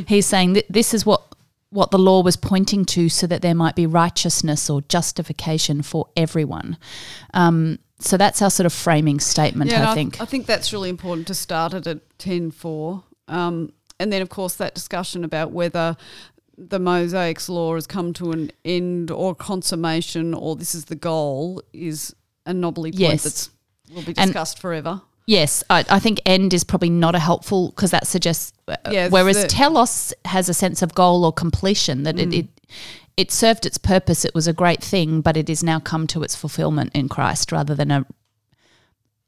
He's 0.07 0.27
saying 0.27 0.53
that 0.53 0.65
this 0.69 0.93
is 0.93 1.05
what 1.05 1.23
what 1.71 1.89
the 1.89 1.97
law 1.97 2.21
was 2.21 2.35
pointing 2.35 2.83
to 2.83 3.07
so 3.07 3.25
that 3.25 3.41
there 3.41 3.55
might 3.55 3.77
be 3.77 3.85
righteousness 3.85 4.69
or 4.69 4.81
justification 4.81 5.81
for 5.81 6.09
everyone. 6.17 6.77
Um, 7.33 7.79
so 8.01 8.17
that's 8.17 8.41
our 8.41 8.49
sort 8.49 8.65
of 8.65 8.73
framing 8.73 9.19
statement, 9.19 9.71
and 9.71 9.83
I 9.85 9.93
think. 9.93 10.19
I 10.21 10.25
think 10.25 10.45
that's 10.45 10.73
really 10.73 10.89
important 10.89 11.27
to 11.27 11.33
start 11.33 11.73
it 11.73 11.87
at 11.87 11.99
10 12.19 12.51
4. 12.51 13.03
Um, 13.27 13.71
and 13.99 14.11
then, 14.11 14.21
of 14.21 14.29
course, 14.29 14.55
that 14.55 14.73
discussion 14.75 15.23
about 15.23 15.51
whether 15.51 15.95
the 16.57 16.79
Mosaic's 16.79 17.47
law 17.49 17.75
has 17.75 17.87
come 17.87 18.13
to 18.13 18.31
an 18.31 18.51
end 18.65 19.09
or 19.11 19.33
consummation 19.35 20.33
or 20.33 20.55
this 20.55 20.75
is 20.75 20.85
the 20.85 20.95
goal 20.95 21.61
is 21.73 22.13
a 22.45 22.53
knobbly 22.53 22.91
point 22.91 22.99
Yes. 22.99 23.23
that's 23.23 23.49
will 23.93 24.01
be 24.03 24.13
And- 24.17 24.27
discussed 24.31 24.59
forever. 24.59 25.01
Yes, 25.27 25.63
I, 25.69 25.85
I 25.89 25.99
think 25.99 26.19
end 26.25 26.53
is 26.53 26.63
probably 26.63 26.89
not 26.89 27.13
a 27.15 27.19
helpful 27.19 27.69
because 27.69 27.91
that 27.91 28.05
suggests. 28.07 28.53
uh, 28.67 28.75
Yeah, 28.91 29.07
whereas 29.09 29.41
the- 29.41 29.47
telos 29.47 30.13
has 30.25 30.49
a 30.49 30.53
sense 30.53 30.81
of 30.81 30.93
goal 30.95 31.23
or 31.23 31.31
completion 31.31 32.03
that 32.03 32.15
Mm. 32.15 32.33
it, 32.33 32.33
it 32.33 32.47
it 33.21 33.31
served 33.31 33.65
its 33.65 33.77
purpose. 33.77 34.25
It 34.25 34.33
was 34.33 34.47
a 34.47 34.53
great 34.53 34.83
thing, 34.83 35.21
but 35.21 35.37
it 35.37 35.47
is 35.49 35.63
now 35.63 35.79
come 35.79 36.07
to 36.07 36.23
its 36.23 36.35
fulfillment 36.35 36.91
in 36.95 37.07
Christ 37.07 37.51
rather 37.51 37.75
than 37.75 37.91
a 37.91 38.05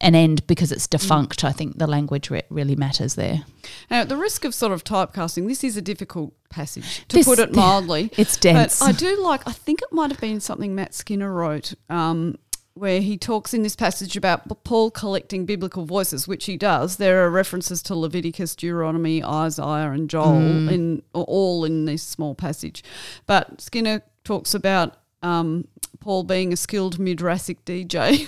an 0.02 0.16
end 0.16 0.46
because 0.48 0.72
it's 0.74 0.88
defunct. 0.88 1.46
I 1.46 1.54
think 1.54 1.78
the 1.78 1.88
language 1.88 2.30
re- 2.30 2.42
really 2.50 2.76
matters 2.76 3.16
there. 3.16 3.46
Now, 3.90 4.02
at 4.02 4.10
the 4.10 4.18
risk 4.18 4.44
of 4.44 4.54
sort 4.54 4.74
of 4.74 4.84
typecasting, 4.84 5.48
this 5.48 5.64
is 5.64 5.78
a 5.78 5.82
difficult 5.82 6.34
passage, 6.50 7.06
to 7.08 7.16
This- 7.18 7.26
put 7.26 7.40
it 7.40 7.54
mildly. 7.64 8.12
It's 8.18 8.36
dense. 8.36 8.80
But 8.80 8.90
I 8.90 8.92
do 8.92 9.24
like, 9.24 9.48
I 9.48 9.54
think 9.54 9.82
it 9.82 9.94
might 9.94 10.12
have 10.12 10.20
been 10.20 10.42
something 10.42 10.76
Matt 10.76 10.94
Skinner 10.94 11.32
wrote, 11.32 11.74
um, 11.90 12.38
where 12.76 13.02
he 13.02 13.18
talks 13.18 13.54
in 13.54 13.62
this 13.62 13.76
passage 13.76 14.18
about 14.18 14.64
Paul 14.64 14.90
collecting 14.90 15.46
biblical 15.46 15.86
voices, 15.86 16.28
which 16.28 16.46
he 16.46 16.58
does. 16.58 16.98
There 16.98 17.24
are 17.24 17.30
references 17.30 17.84
to 17.84 17.96
Leviticus, 17.96 18.56
Deuteronomy, 18.56 19.24
Isaiah, 19.24 19.92
and 19.92 20.10
Joel, 20.10 20.42
Mm. 20.42 20.72
in 20.72 21.04
all 21.14 21.66
in 21.66 21.86
this 21.86 22.02
small 22.02 22.34
passage. 22.34 22.84
But 23.28 23.62
Skinner 23.62 24.02
talks 24.24 24.54
about 24.56 24.96
um, 25.22 25.68
Paul 26.00 26.24
being 26.24 26.52
a 26.52 26.58
skilled 26.58 26.98
midrashic 26.98 27.58
DJ 27.66 28.28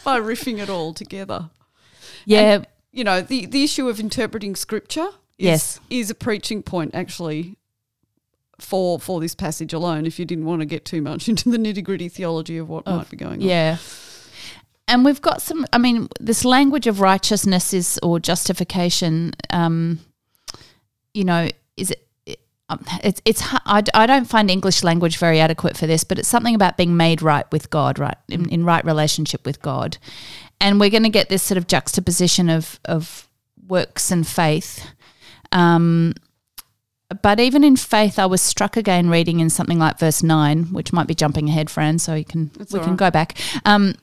by 0.04 0.18
riffing 0.20 0.58
it 0.58 0.68
all 0.68 0.92
together 0.92 1.50
yeah, 2.26 2.64
you 2.92 3.04
know 3.04 3.20
the 3.22 3.46
the 3.46 3.62
issue 3.64 3.88
of 3.88 3.98
interpreting 4.00 4.54
scripture 4.56 5.08
is, 5.38 5.44
Yes. 5.46 5.80
is 5.88 6.10
a 6.10 6.14
preaching 6.14 6.62
point 6.62 6.94
actually 6.94 7.56
for 8.58 8.98
for 8.98 9.20
this 9.20 9.34
passage 9.34 9.72
alone 9.72 10.04
if 10.04 10.18
you 10.18 10.24
didn't 10.24 10.44
want 10.44 10.60
to 10.60 10.66
get 10.66 10.84
too 10.84 11.00
much 11.00 11.28
into 11.30 11.48
the 11.48 11.58
nitty-gritty 11.58 12.08
theology 12.08 12.58
of 12.58 12.68
what 12.68 12.84
might 12.86 13.08
be 13.10 13.16
going 13.16 13.34
on 13.34 13.40
Yeah. 13.40 13.76
And 14.88 15.04
we've 15.04 15.20
got 15.20 15.42
some, 15.42 15.66
I 15.70 15.76
mean, 15.76 16.08
this 16.18 16.46
language 16.46 16.86
of 16.86 17.00
righteousness 17.00 17.74
is, 17.74 18.00
or 18.02 18.18
justification, 18.18 19.34
um, 19.50 20.00
you 21.12 21.24
know, 21.24 21.50
is 21.76 21.90
it, 21.90 22.40
um, 22.70 22.82
it's, 23.04 23.20
it's, 23.26 23.42
I, 23.66 23.82
I 23.92 24.06
don't 24.06 24.24
find 24.24 24.50
English 24.50 24.82
language 24.82 25.18
very 25.18 25.40
adequate 25.40 25.76
for 25.76 25.86
this, 25.86 26.04
but 26.04 26.18
it's 26.18 26.28
something 26.28 26.54
about 26.54 26.78
being 26.78 26.96
made 26.96 27.20
right 27.20 27.44
with 27.52 27.68
God, 27.68 27.98
right? 27.98 28.16
In, 28.30 28.48
in 28.48 28.64
right 28.64 28.82
relationship 28.82 29.44
with 29.44 29.60
God. 29.60 29.98
And 30.58 30.80
we're 30.80 30.90
going 30.90 31.02
to 31.02 31.10
get 31.10 31.28
this 31.28 31.42
sort 31.42 31.58
of 31.58 31.66
juxtaposition 31.66 32.48
of, 32.48 32.80
of 32.86 33.28
works 33.66 34.10
and 34.10 34.26
faith. 34.26 34.86
Um, 35.52 36.14
but 37.22 37.40
even 37.40 37.64
in 37.64 37.76
faith, 37.76 38.18
I 38.18 38.26
was 38.26 38.42
struck 38.42 38.76
again 38.76 39.08
reading 39.08 39.40
in 39.40 39.48
something 39.48 39.78
like 39.78 39.98
verse 39.98 40.22
nine, 40.22 40.64
which 40.72 40.92
might 40.92 41.06
be 41.06 41.14
jumping 41.14 41.48
ahead, 41.48 41.70
Fran. 41.70 41.98
So 41.98 42.14
you 42.14 42.24
can 42.24 42.50
That's 42.56 42.72
we 42.72 42.78
all 42.78 42.84
can 42.84 42.92
right. 42.92 42.98
go 42.98 43.10
back. 43.10 43.38
Um, 43.64 43.94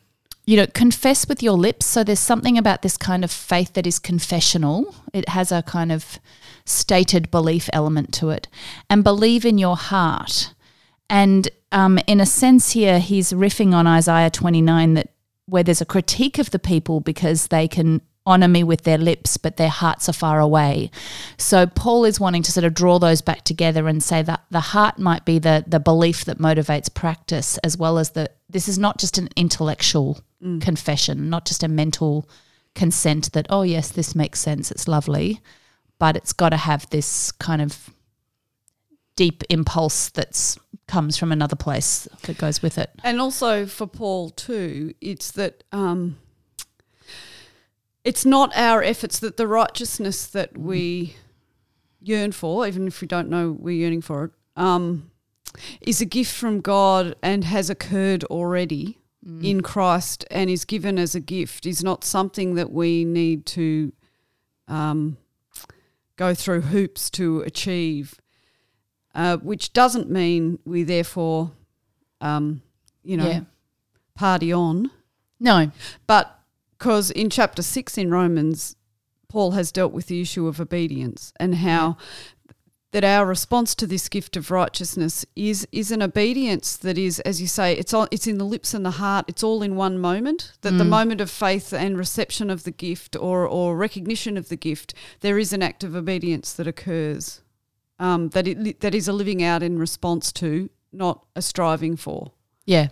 you 0.46 0.58
know, 0.58 0.68
confess 0.68 1.28
with 1.28 1.42
your 1.42 1.54
lips. 1.54 1.86
So 1.86 2.04
there's 2.04 2.20
something 2.20 2.58
about 2.58 2.82
this 2.82 2.98
kind 2.98 3.24
of 3.24 3.32
faith 3.32 3.74
that 3.74 3.88
is 3.88 4.00
confessional. 4.00 4.96
It 5.14 5.30
has 5.30 5.52
a 5.52 5.64
kind 5.64 5.92
of 5.92 6.20
stated 6.66 7.30
belief 7.32 7.70
element 7.74 8.14
to 8.16 8.30
it, 8.32 8.48
and 8.90 9.04
believe 9.04 9.46
in 9.46 9.58
your 9.58 9.78
heart. 9.78 10.54
And 11.08 11.48
um, 11.72 12.00
in 12.08 12.20
a 12.20 12.26
sense, 12.26 12.72
here 12.72 13.00
he's 13.00 13.34
riffing 13.34 13.74
on 13.74 13.86
Isaiah 13.86 14.32
29 14.32 14.96
that 14.96 15.10
where 15.48 15.62
there's 15.62 15.82
a 15.82 15.86
critique 15.86 16.40
of 16.40 16.50
the 16.50 16.58
people 16.58 17.00
because 17.00 17.48
they 17.48 17.68
can 17.68 18.02
honor 18.26 18.48
me 18.48 18.64
with 18.64 18.84
their 18.84 18.98
lips, 18.98 19.38
but 19.38 19.58
their 19.58 19.70
hearts 19.70 20.10
are 20.10 20.14
far 20.14 20.40
away. 20.40 20.90
So 21.38 21.68
Paul 21.68 22.06
is 22.06 22.20
wanting 22.20 22.44
to 22.44 22.52
sort 22.52 22.64
of 22.64 22.74
draw 22.74 22.98
those 23.00 23.22
back 23.22 23.44
together 23.44 23.88
and 23.88 24.02
say 24.02 24.22
that 24.24 24.44
the 24.50 24.60
heart 24.60 24.98
might 24.98 25.26
be 25.26 25.40
the 25.40 25.64
the 25.68 25.80
belief 25.80 26.26
that 26.26 26.40
motivates 26.40 26.94
practice, 26.94 27.58
as 27.60 27.78
well 27.78 27.98
as 27.98 28.12
the 28.12 28.32
this 28.50 28.68
is 28.68 28.80
not 28.80 28.98
just 28.98 29.18
an 29.18 29.30
intellectual 29.36 30.20
mm. 30.44 30.62
confession, 30.62 31.30
not 31.30 31.46
just 31.46 31.64
a 31.64 31.68
mental 31.68 32.28
consent 32.74 33.32
that 33.34 33.48
oh 33.50 33.62
yes, 33.62 33.90
this 33.90 34.16
makes 34.16 34.40
sense, 34.40 34.72
it's 34.72 34.88
lovely, 34.88 35.42
but 36.00 36.16
it's 36.16 36.34
got 36.34 36.50
to 36.50 36.58
have 36.58 36.90
this 36.90 37.32
kind 37.32 37.62
of 37.62 37.90
deep 39.16 39.44
impulse 39.50 40.10
that's 40.10 40.58
comes 40.88 41.18
from 41.18 41.32
another 41.32 41.56
place 41.56 42.08
that 42.24 42.38
goes 42.38 42.62
with 42.62 42.78
it. 42.78 42.92
And 43.04 43.20
also 43.20 43.66
for 43.66 43.88
Paul 43.88 44.30
too, 44.30 44.94
it's 45.02 45.32
that 45.32 45.64
um, 45.72 46.18
it's 48.06 48.24
not 48.24 48.56
our 48.56 48.84
efforts 48.84 49.20
that 49.20 49.36
the 49.36 49.48
righteousness 49.48 50.28
that 50.28 50.56
we 50.58 51.16
yearn 52.00 52.32
for, 52.32 52.66
even 52.68 52.88
if 52.88 53.02
we 53.02 53.08
don't 53.08 53.30
know 53.30 53.52
we're 53.52 53.76
yearning 53.76 54.02
for 54.02 54.26
it, 54.26 54.32
um, 54.56 55.10
is 55.82 56.02
a 56.02 56.06
gift 56.06 56.34
from 56.34 56.62
God 56.62 57.16
and 57.24 57.44
has 57.44 57.70
occurred 57.70 58.24
already 58.26 59.00
mm. 59.28 59.44
in 59.44 59.62
Christ 59.62 60.24
and 60.30 60.52
is 60.52 60.66
given 60.66 61.00
as 61.00 61.16
a 61.16 61.20
gift. 61.20 61.66
Is 61.66 61.84
not 61.84 62.04
something 62.04 62.54
that 62.56 62.72
we 62.72 63.04
need 63.06 63.48
to 63.48 63.92
um, 64.68 65.18
go 66.16 66.36
through 66.36 66.62
hoops 66.62 67.10
to 67.12 67.42
achieve. 67.42 68.16
Uh, 69.16 69.38
which 69.38 69.72
doesn't 69.72 70.10
mean 70.10 70.60
we 70.66 70.84
therefore, 70.84 71.50
um, 72.20 72.62
you 73.02 73.16
know, 73.16 73.28
yeah. 73.28 73.40
party 74.14 74.52
on. 74.52 74.92
No, 75.40 75.72
but 76.06 76.35
because 76.78 77.12
in 77.12 77.30
chapter 77.30 77.62
six 77.62 77.98
in 77.98 78.12
Romans, 78.12 78.76
Paul 79.28 79.52
has 79.52 79.72
dealt 79.72 79.94
with 79.94 80.08
the 80.08 80.22
issue 80.22 80.48
of 80.48 80.60
obedience 80.60 81.34
and 81.40 81.56
how 81.56 81.98
that 82.96 83.04
our 83.04 83.26
response 83.26 83.76
to 83.76 83.86
this 83.86 84.08
gift 84.08 84.38
of 84.38 84.50
righteousness 84.50 85.26
is 85.36 85.68
is 85.74 85.92
an 85.92 86.02
obedience 86.02 86.78
that 86.78 86.98
is, 86.98 87.20
as 87.22 87.42
you 87.42 87.48
say, 87.48 87.74
it's 87.74 87.94
all, 87.94 88.08
it's 88.10 88.26
in 88.26 88.38
the 88.38 88.46
lips 88.46 88.74
and 88.74 88.86
the 88.86 88.92
heart. 88.92 89.26
It's 89.28 89.44
all 89.44 89.62
in 89.62 89.76
one 89.76 90.00
moment. 90.00 90.54
That 90.62 90.76
mm. 90.76 90.78
the 90.78 90.86
moment 90.86 91.20
of 91.20 91.30
faith 91.30 91.74
and 91.74 91.98
reception 91.98 92.50
of 92.50 92.64
the 92.64 92.72
gift 92.72 93.18
or 93.18 93.46
or 93.46 93.76
recognition 93.76 94.38
of 94.38 94.48
the 94.48 94.56
gift, 94.56 94.94
there 95.20 95.38
is 95.38 95.52
an 95.52 95.62
act 95.62 95.84
of 95.84 95.94
obedience 95.94 96.54
that 96.54 96.68
occurs. 96.68 97.42
Um, 98.00 98.30
that 98.30 98.48
it 98.48 98.80
that 98.80 98.96
is 98.96 99.10
a 99.10 99.14
living 99.14 99.44
out 99.44 99.62
in 99.62 99.78
response 99.78 100.32
to, 100.34 100.70
not 100.94 101.26
a 101.36 101.42
striving 101.42 101.98
for. 101.98 102.32
Yeah. 102.66 102.88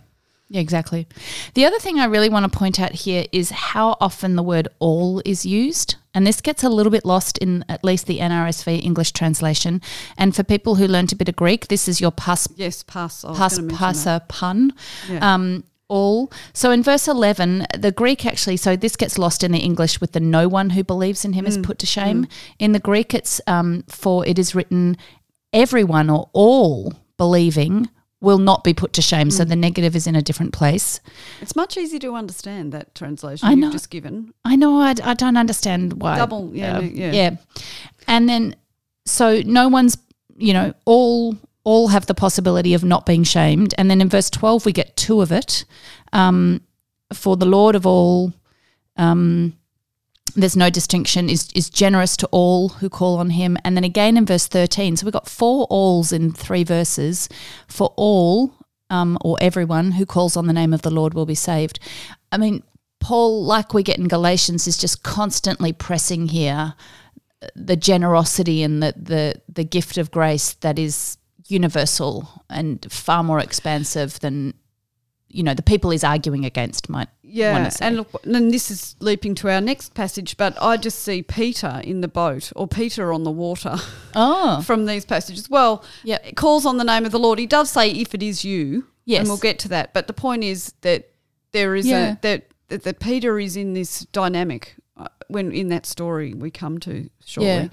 Yeah, 0.53 0.62
exactly. 0.62 1.07
The 1.55 1.65
other 1.65 1.79
thing 1.79 2.00
I 2.00 2.05
really 2.05 2.29
want 2.29 2.43
to 2.50 2.55
point 2.55 2.79
out 2.79 2.91
here 2.91 3.25
is 3.31 3.50
how 3.50 3.98
often 4.00 4.36
the 4.36 4.43
word 4.43 4.67
all 4.77 5.19
is 5.25 5.48
used. 5.48 5.95
And 6.13 6.27
this 6.27 6.41
gets 6.41 6.63
a 6.63 6.69
little 6.69 6.91
bit 6.91 7.05
lost 7.05 7.39
in 7.39 7.65
at 7.67 7.83
least 7.83 8.05
the 8.05 8.19
NRSV 8.19 8.86
English 8.86 9.13
translation. 9.13 9.81
And 10.15 10.36
for 10.36 10.43
people 10.43 10.75
who 10.75 10.88
learnt 10.88 11.12
a 11.12 11.15
bit 11.15 11.27
of 11.27 11.36
Greek, 11.36 11.69
this 11.69 11.88
is 11.88 12.00
your 12.00 12.12
pas. 12.12 12.48
Yes, 12.55 12.83
pas. 12.83 13.24
Pas 13.24 13.60
pasa 13.67 14.22
pan. 14.27 14.74
Yeah. 15.10 15.33
Um, 15.33 15.63
all. 15.88 16.31
So 16.53 16.69
in 16.69 16.83
verse 16.83 17.07
11, 17.07 17.65
the 17.75 17.91
Greek 17.91 18.24
actually, 18.24 18.57
so 18.57 18.75
this 18.75 18.95
gets 18.95 19.17
lost 19.17 19.43
in 19.43 19.51
the 19.51 19.57
English 19.57 20.00
with 20.00 20.12
the 20.12 20.19
no 20.19 20.48
one 20.48 20.70
who 20.70 20.83
believes 20.83 21.25
in 21.25 21.33
him 21.33 21.46
mm. 21.46 21.48
is 21.48 21.57
put 21.57 21.79
to 21.79 21.87
shame. 21.87 22.25
Mm. 22.25 22.31
In 22.59 22.72
the 22.74 22.79
Greek, 22.79 23.16
it's 23.16 23.42
um, 23.48 23.85
for 23.89 24.24
it 24.27 24.37
is 24.37 24.53
written 24.53 24.98
everyone 25.51 26.11
or 26.11 26.29
all 26.31 26.94
believing 27.18 27.89
will 28.24 28.40
not 28.40 28.64
be 28.64 28.74
put 28.74 28.94
to 28.94 29.01
shame. 29.01 29.27
Mm. 29.27 29.33
So 29.33 29.44
the 29.44 29.55
negative 29.55 29.96
is 29.96 30.07
in 30.07 30.16
a 30.16 30.22
different 30.22 30.53
place. 30.53 31.01
It's 31.42 31.55
much 31.55 31.77
easier 31.77 32.00
to 32.00 32.16
understand 32.16 32.72
that 32.72 32.96
translation 32.96 33.48
I 33.48 33.53
know, 33.53 33.68
you've 33.68 33.74
just 33.74 33.90
given. 33.90 34.33
I 34.44 34.55
know. 34.55 34.79
I, 34.79 34.96
I 35.03 35.14
don't 35.14 35.38
understand 35.38 36.01
why. 36.01 36.18
Double, 36.18 36.50
yeah, 36.53 36.77
uh, 36.77 36.81
yeah, 36.81 37.12
yeah. 37.12 37.36
And 38.07 38.27
then, 38.27 38.55
so 39.05 39.42
no 39.46 39.68
one's, 39.68 39.98
you 40.38 40.53
know, 40.53 40.74
all 40.86 41.38
all 41.66 41.90
have 41.90 42.05
the 42.07 42.16
possibility 42.16 42.74
of 42.74 42.83
not 42.83 43.05
being 43.05 43.24
shamed. 43.24 43.75
And 43.77 43.92
then 43.92 44.01
in 44.01 44.09
verse 44.09 44.29
twelve, 44.29 44.66
we 44.66 44.72
get 44.72 44.96
two 44.96 45.22
of 45.22 45.31
it. 45.31 45.66
Um, 46.14 46.62
for 47.14 47.38
the 47.38 47.46
Lord 47.46 47.75
of 47.75 47.86
all. 47.86 48.33
Um, 48.96 49.57
there's 50.35 50.57
no 50.57 50.69
distinction, 50.69 51.29
is, 51.29 51.50
is 51.53 51.69
generous 51.69 52.17
to 52.17 52.27
all 52.31 52.69
who 52.69 52.89
call 52.89 53.17
on 53.17 53.31
him. 53.31 53.57
And 53.63 53.75
then 53.75 53.83
again 53.83 54.17
in 54.17 54.25
verse 54.25 54.48
13, 54.48 54.98
so 54.98 55.05
we've 55.05 55.13
got 55.13 55.29
four 55.29 55.67
alls 55.69 56.11
in 56.11 56.31
three 56.31 56.63
verses. 56.63 57.29
For 57.67 57.93
all 57.96 58.53
um, 58.89 59.17
or 59.22 59.37
everyone 59.41 59.93
who 59.93 60.05
calls 60.05 60.37
on 60.37 60.48
the 60.48 60.53
name 60.53 60.74
of 60.74 60.81
the 60.81 60.91
Lord 60.91 61.13
will 61.13 61.25
be 61.25 61.35
saved. 61.35 61.79
I 62.31 62.37
mean, 62.37 62.63
Paul, 63.00 63.43
like 63.43 63.74
we 63.74 63.83
get 63.83 63.98
in 63.98 64.07
Galatians, 64.07 64.67
is 64.67 64.77
just 64.77 65.03
constantly 65.03 65.74
pressing 65.74 66.27
here 66.27 66.75
the 67.55 67.75
generosity 67.75 68.63
and 68.63 68.81
the, 68.81 68.93
the, 68.96 69.41
the 69.50 69.63
gift 69.63 69.98
of 69.98 70.11
grace 70.11 70.53
that 70.53 70.79
is 70.79 71.17
universal 71.48 72.46
and 72.50 72.85
far 72.91 73.24
more 73.24 73.39
expansive 73.39 74.19
than 74.22 74.53
you 75.33 75.43
know 75.43 75.53
the 75.53 75.63
people 75.63 75.89
he's 75.89 76.03
arguing 76.03 76.46
against 76.46 76.89
might 76.89 77.09
yeah 77.24 77.69
and 77.81 77.98
look 77.98 78.09
and 78.24 78.53
this 78.53 78.69
is 78.69 78.96
leaping 79.00 79.33
to 79.33 79.50
our 79.50 79.59
next 79.59 79.93
passage 79.96 80.37
but 80.37 80.55
i 80.61 80.77
just 80.77 81.00
see 81.00 81.24
peter 81.24 81.81
in 81.83 82.01
the 82.01 82.07
boat 82.07 82.51
or 82.55 82.67
peter 82.67 83.11
on 83.11 83.24
the 83.24 83.31
water 83.31 83.75
oh. 84.15 84.61
from 84.61 84.85
these 84.85 85.05
passages. 85.05 85.50
Well 85.50 85.83
yeah 86.03 86.19
it 86.24 86.35
calls 86.35 86.65
on 86.65 86.77
the 86.77 86.83
name 86.83 87.05
of 87.05 87.11
the 87.11 87.19
lord. 87.19 87.39
He 87.39 87.46
does 87.46 87.69
say 87.69 87.91
if 87.91 88.13
it 88.13 88.24
is 88.24 88.46
you 88.46 88.87
yes. 89.05 89.22
and 89.22 89.27
we'll 89.27 89.37
get 89.37 89.59
to 89.59 89.69
that. 89.69 89.93
But 89.93 90.07
the 90.07 90.13
point 90.13 90.43
is 90.43 90.74
that 90.81 91.09
there 91.51 91.75
is 91.75 91.87
yeah. 91.87 92.13
a 92.13 92.17
that, 92.22 92.51
that 92.69 92.83
that 92.83 93.00
peter 93.00 93.39
is 93.39 93.57
in 93.57 93.74
this 93.74 94.01
dynamic 94.11 94.75
uh, 94.98 95.07
when 95.27 95.51
in 95.51 95.69
that 95.69 95.85
story 95.85 96.33
we 96.33 96.51
come 96.51 96.79
to 96.81 97.09
shortly. 97.25 97.51
Yeah. 97.51 97.67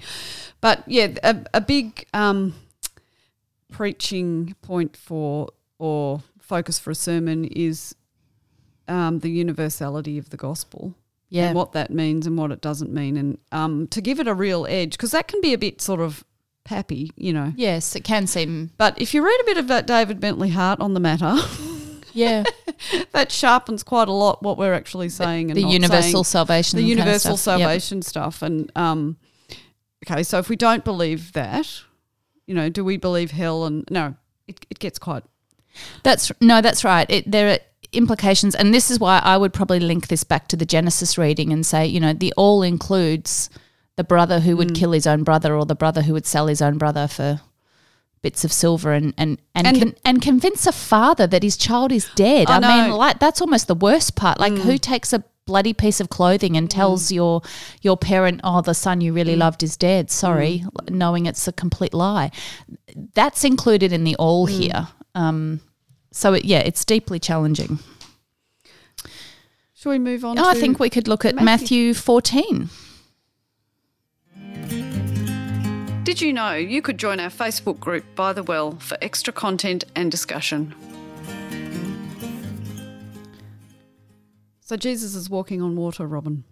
but 0.59 0.83
yeah 0.87 1.13
a, 1.23 1.37
a 1.53 1.61
big 1.61 2.05
um 2.13 2.55
preaching 3.71 4.55
point 4.61 4.97
for 4.97 5.49
or 5.79 6.21
focus 6.51 6.77
for 6.77 6.91
a 6.91 6.95
sermon 6.95 7.45
is 7.45 7.95
um, 8.89 9.19
the 9.19 9.31
universality 9.31 10.17
of 10.17 10.31
the 10.31 10.37
gospel. 10.37 10.93
Yeah. 11.29 11.47
And 11.47 11.55
what 11.55 11.71
that 11.71 11.91
means 11.91 12.27
and 12.27 12.37
what 12.37 12.51
it 12.51 12.59
doesn't 12.59 12.91
mean. 12.91 13.15
And 13.15 13.37
um, 13.53 13.87
to 13.87 14.01
give 14.01 14.19
it 14.19 14.27
a 14.27 14.33
real 14.33 14.67
edge, 14.69 14.91
because 14.91 15.11
that 15.11 15.29
can 15.29 15.39
be 15.39 15.53
a 15.53 15.57
bit 15.57 15.81
sort 15.81 16.01
of 16.01 16.25
pappy, 16.65 17.11
you 17.15 17.31
know. 17.31 17.53
Yes, 17.55 17.95
it 17.95 18.03
can 18.03 18.27
seem. 18.27 18.71
But 18.77 18.99
if 18.99 19.13
you 19.13 19.23
read 19.23 19.39
a 19.39 19.45
bit 19.45 19.57
of 19.57 19.69
that 19.69 19.87
David 19.87 20.19
Bentley 20.19 20.49
Hart 20.49 20.81
on 20.81 20.93
the 20.93 20.99
matter. 20.99 21.37
Yeah. 22.13 22.43
that 23.13 23.31
sharpens 23.31 23.81
quite 23.83 24.09
a 24.09 24.11
lot 24.11 24.43
what 24.43 24.57
we're 24.57 24.73
actually 24.73 25.07
saying. 25.07 25.47
The, 25.47 25.51
and 25.53 25.57
the 25.63 25.73
universal 25.73 26.25
salvation. 26.25 26.75
The 26.75 26.83
universal 26.83 27.37
stuff. 27.37 27.61
salvation 27.61 27.99
yep. 27.99 28.03
stuff. 28.03 28.41
And 28.41 28.69
um, 28.75 29.15
okay, 30.05 30.21
so 30.21 30.37
if 30.37 30.49
we 30.49 30.57
don't 30.57 30.83
believe 30.83 31.31
that, 31.31 31.83
you 32.45 32.53
know, 32.53 32.67
do 32.67 32.83
we 32.83 32.97
believe 32.97 33.31
hell? 33.31 33.63
And 33.63 33.85
no, 33.89 34.15
it, 34.49 34.65
it 34.69 34.79
gets 34.79 34.99
quite 34.99 35.23
that's 36.03 36.31
no, 36.41 36.61
that's 36.61 36.83
right. 36.83 37.09
It, 37.09 37.29
there 37.29 37.53
are 37.53 37.59
implications, 37.93 38.55
and 38.55 38.73
this 38.73 38.89
is 38.91 38.99
why 38.99 39.19
I 39.19 39.37
would 39.37 39.53
probably 39.53 39.79
link 39.79 40.07
this 40.07 40.23
back 40.23 40.47
to 40.49 40.55
the 40.55 40.65
Genesis 40.65 41.17
reading 41.17 41.51
and 41.51 41.65
say, 41.65 41.85
you 41.85 41.99
know, 41.99 42.13
the 42.13 42.33
all 42.37 42.63
includes 42.63 43.49
the 43.97 44.03
brother 44.03 44.39
who 44.39 44.55
would 44.57 44.69
mm. 44.69 44.75
kill 44.75 44.91
his 44.91 45.05
own 45.05 45.23
brother, 45.23 45.55
or 45.55 45.65
the 45.65 45.75
brother 45.75 46.03
who 46.03 46.13
would 46.13 46.25
sell 46.25 46.47
his 46.47 46.61
own 46.61 46.77
brother 46.77 47.07
for 47.07 47.41
bits 48.21 48.45
of 48.45 48.51
silver 48.51 48.91
and 48.93 49.13
and 49.17 49.41
and 49.55 49.67
and, 49.67 49.79
con- 49.79 49.95
and 50.05 50.21
convince 50.21 50.67
a 50.67 50.71
father 50.71 51.25
that 51.27 51.43
his 51.43 51.57
child 51.57 51.91
is 51.91 52.09
dead. 52.15 52.49
I, 52.49 52.59
mean, 52.59 52.91
like 52.95 53.19
that's 53.19 53.41
almost 53.41 53.67
the 53.67 53.75
worst 53.75 54.15
part. 54.15 54.39
Like, 54.39 54.53
mm. 54.53 54.59
who 54.59 54.77
takes 54.77 55.13
a 55.13 55.23
bloody 55.45 55.73
piece 55.73 55.99
of 55.99 56.09
clothing 56.09 56.55
and 56.55 56.69
tells 56.69 57.07
mm. 57.07 57.15
your 57.15 57.41
your 57.81 57.97
parent, 57.97 58.41
"Oh, 58.43 58.61
the 58.61 58.73
son 58.73 59.01
you 59.01 59.13
really 59.13 59.35
mm. 59.35 59.39
loved 59.39 59.63
is 59.63 59.75
dead." 59.77 60.11
Sorry, 60.11 60.63
mm. 60.65 60.89
knowing 60.89 61.25
it's 61.25 61.47
a 61.47 61.51
complete 61.51 61.93
lie. 61.93 62.31
That's 63.13 63.43
included 63.43 63.91
in 63.91 64.03
the 64.03 64.15
all 64.15 64.47
mm. 64.47 64.51
here. 64.51 64.87
Um, 65.15 65.61
so 66.11 66.33
it, 66.33 66.45
yeah, 66.45 66.59
it's 66.59 66.85
deeply 66.85 67.19
challenging. 67.19 67.79
Shall 69.73 69.91
we 69.91 69.99
move 69.99 70.23
on? 70.23 70.37
Oh, 70.37 70.47
I 70.47 70.53
think 70.53 70.79
we 70.79 70.89
could 70.89 71.07
look 71.07 71.25
at 71.25 71.35
Matthew, 71.35 71.45
Matthew 71.45 71.93
14. 71.95 72.69
Did 76.03 76.19
you 76.19 76.33
know 76.33 76.53
you 76.53 76.81
could 76.81 76.97
join 76.97 77.19
our 77.19 77.29
Facebook 77.29 77.79
group 77.79 78.03
By 78.15 78.33
the 78.33 78.43
Well 78.43 78.73
for 78.73 78.97
extra 79.01 79.31
content 79.31 79.85
and 79.95 80.11
discussion? 80.11 80.75
So 84.59 84.77
Jesus 84.77 85.15
is 85.15 85.29
walking 85.29 85.61
on 85.61 85.75
water, 85.75 86.07
Robyn. 86.07 86.43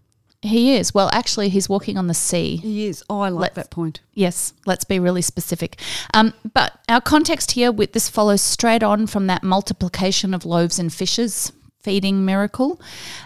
He 0.41 0.75
is. 0.75 0.93
Well, 0.93 1.09
actually, 1.11 1.49
he's 1.49 1.67
walking 1.67 1.97
on 1.97 2.07
the 2.07 2.13
sea. 2.13 2.57
He 2.57 2.87
is. 2.87 3.03
Oh, 3.09 3.19
I 3.19 3.29
like 3.29 3.41
let's, 3.41 3.55
that 3.55 3.69
point. 3.69 3.99
Yes, 4.13 4.53
let's 4.65 4.85
be 4.85 4.97
really 4.97 5.21
specific. 5.21 5.79
Um, 6.13 6.33
but 6.53 6.79
our 6.87 7.01
context 7.01 7.51
here 7.51 7.71
with 7.71 7.91
this 7.91 8.09
follows 8.09 8.41
straight 8.41 8.81
on 8.81 9.05
from 9.05 9.27
that 9.27 9.43
multiplication 9.43 10.33
of 10.33 10.45
loaves 10.45 10.79
and 10.79 10.93
fishes 10.93 11.51
feeding 11.81 12.23
miracle. 12.23 12.79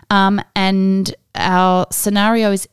Um, 0.09 0.41
and 0.55 1.13
our 1.35 1.85
scenario 1.91 2.51
is 2.51 2.67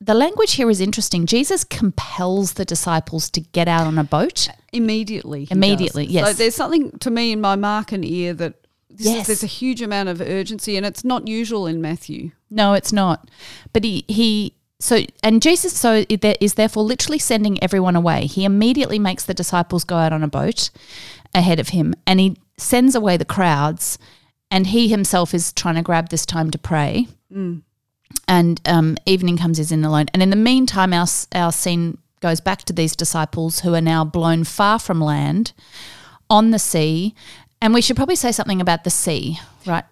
the 0.00 0.14
language 0.14 0.52
here 0.52 0.70
is 0.70 0.80
interesting. 0.80 1.26
Jesus 1.26 1.62
compels 1.62 2.54
the 2.54 2.64
disciples 2.64 3.28
to 3.30 3.40
get 3.40 3.68
out 3.68 3.86
on 3.86 3.98
a 3.98 4.04
boat 4.04 4.48
immediately. 4.72 5.46
Immediately, 5.50 6.06
yes. 6.06 6.28
So 6.28 6.32
there's 6.32 6.54
something 6.54 6.90
to 7.00 7.10
me 7.10 7.32
in 7.32 7.40
my 7.40 7.56
Markan 7.56 8.08
ear 8.08 8.32
that 8.34 8.54
Yes. 9.04 9.26
there's 9.26 9.42
a 9.42 9.48
huge 9.48 9.82
amount 9.82 10.08
of 10.08 10.20
urgency, 10.20 10.76
and 10.76 10.84
it's 10.86 11.04
not 11.04 11.28
usual 11.28 11.66
in 11.66 11.80
Matthew. 11.80 12.30
No, 12.50 12.74
it's 12.74 12.92
not. 12.92 13.30
But 13.72 13.84
he 13.84 14.04
he 14.08 14.54
so 14.78 15.04
and 15.22 15.42
Jesus 15.42 15.78
so 15.78 16.04
is 16.08 16.54
therefore 16.54 16.82
literally 16.82 17.18
sending 17.18 17.62
everyone 17.62 17.96
away. 17.96 18.26
He 18.26 18.44
immediately 18.44 18.98
makes 18.98 19.24
the 19.24 19.34
disciples 19.34 19.84
go 19.84 19.96
out 19.96 20.12
on 20.12 20.22
a 20.22 20.28
boat 20.28 20.70
ahead 21.34 21.60
of 21.60 21.70
him, 21.70 21.94
and 22.06 22.20
he 22.20 22.36
sends 22.56 22.94
away 22.94 23.16
the 23.16 23.24
crowds, 23.24 23.98
and 24.50 24.68
he 24.68 24.88
himself 24.88 25.34
is 25.34 25.52
trying 25.52 25.76
to 25.76 25.82
grab 25.82 26.08
this 26.08 26.26
time 26.26 26.50
to 26.50 26.58
pray. 26.58 27.08
And 28.26 28.60
um, 28.66 28.96
evening 29.06 29.38
comes, 29.38 29.58
he's 29.58 29.70
in 29.70 29.84
alone, 29.84 30.06
and 30.12 30.22
in 30.22 30.30
the 30.30 30.36
meantime, 30.36 30.92
our 30.92 31.06
our 31.32 31.52
scene 31.52 31.98
goes 32.20 32.40
back 32.40 32.64
to 32.64 32.72
these 32.72 32.94
disciples 32.94 33.60
who 33.60 33.74
are 33.74 33.80
now 33.80 34.04
blown 34.04 34.44
far 34.44 34.78
from 34.78 35.00
land 35.00 35.52
on 36.28 36.50
the 36.50 36.58
sea. 36.58 37.14
And 37.62 37.74
we 37.74 37.82
should 37.82 37.96
probably 37.96 38.16
say 38.16 38.32
something 38.32 38.60
about 38.60 38.84
the 38.84 38.90
sea, 38.90 39.38
right? 39.66 39.84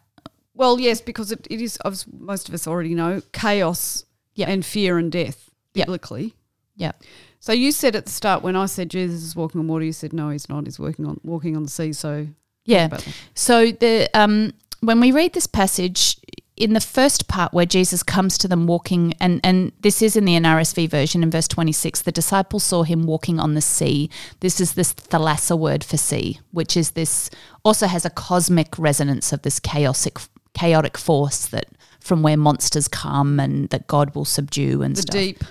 Well, 0.54 0.80
yes, 0.80 1.00
because 1.00 1.30
it, 1.30 1.46
it 1.50 1.60
is, 1.60 1.76
as 1.84 2.06
most 2.10 2.48
of 2.48 2.54
us 2.54 2.66
already 2.66 2.94
know, 2.94 3.22
chaos 3.32 4.04
Yep. 4.34 4.48
and 4.48 4.64
fear 4.64 4.98
and 4.98 5.10
death 5.10 5.50
biblically. 5.72 6.34
Yeah. 6.76 6.92
So 7.40 7.52
you 7.52 7.72
said 7.72 7.96
at 7.96 8.06
the 8.06 8.10
start 8.12 8.42
when 8.42 8.54
I 8.56 8.66
said 8.66 8.88
Jesus 8.88 9.22
is 9.22 9.34
walking 9.36 9.60
on 9.60 9.66
water, 9.68 9.84
you 9.84 9.92
said 9.92 10.12
no, 10.12 10.30
he's 10.30 10.48
not. 10.48 10.64
He's 10.64 10.78
working 10.78 11.06
on 11.06 11.20
walking 11.24 11.56
on 11.56 11.64
the 11.64 11.70
sea. 11.70 11.92
So 11.92 12.28
Yeah. 12.64 12.98
So 13.34 13.72
the 13.72 14.08
um, 14.14 14.52
when 14.80 15.00
we 15.00 15.10
read 15.12 15.32
this 15.32 15.46
passage 15.48 16.18
in 16.58 16.72
the 16.72 16.80
first 16.80 17.28
part 17.28 17.54
where 17.54 17.66
Jesus 17.66 18.02
comes 18.02 18.36
to 18.38 18.48
them 18.48 18.66
walking, 18.66 19.14
and 19.20 19.40
and 19.44 19.72
this 19.80 20.02
is 20.02 20.16
in 20.16 20.24
the 20.24 20.34
NRSV 20.34 20.90
version 20.90 21.22
in 21.22 21.30
verse 21.30 21.48
twenty 21.48 21.72
six, 21.72 22.02
the 22.02 22.12
disciples 22.12 22.64
saw 22.64 22.82
him 22.82 23.04
walking 23.04 23.38
on 23.38 23.54
the 23.54 23.60
sea. 23.60 24.10
This 24.40 24.60
is 24.60 24.74
this 24.74 24.92
thalassa 24.92 25.58
word 25.58 25.84
for 25.84 25.96
sea, 25.96 26.40
which 26.50 26.76
is 26.76 26.92
this 26.92 27.30
also 27.64 27.86
has 27.86 28.04
a 28.04 28.10
cosmic 28.10 28.78
resonance 28.78 29.32
of 29.32 29.42
this 29.42 29.60
chaotic 29.60 30.18
chaotic 30.54 30.98
force 30.98 31.46
that 31.46 31.66
from 32.00 32.22
where 32.22 32.36
monsters 32.36 32.88
come 32.88 33.38
and 33.38 33.68
that 33.70 33.86
God 33.86 34.14
will 34.14 34.24
subdue 34.24 34.82
and 34.82 34.96
the 34.96 35.02
stuff 35.02 35.12
deep. 35.12 35.44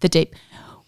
the 0.00 0.08
deep. 0.08 0.34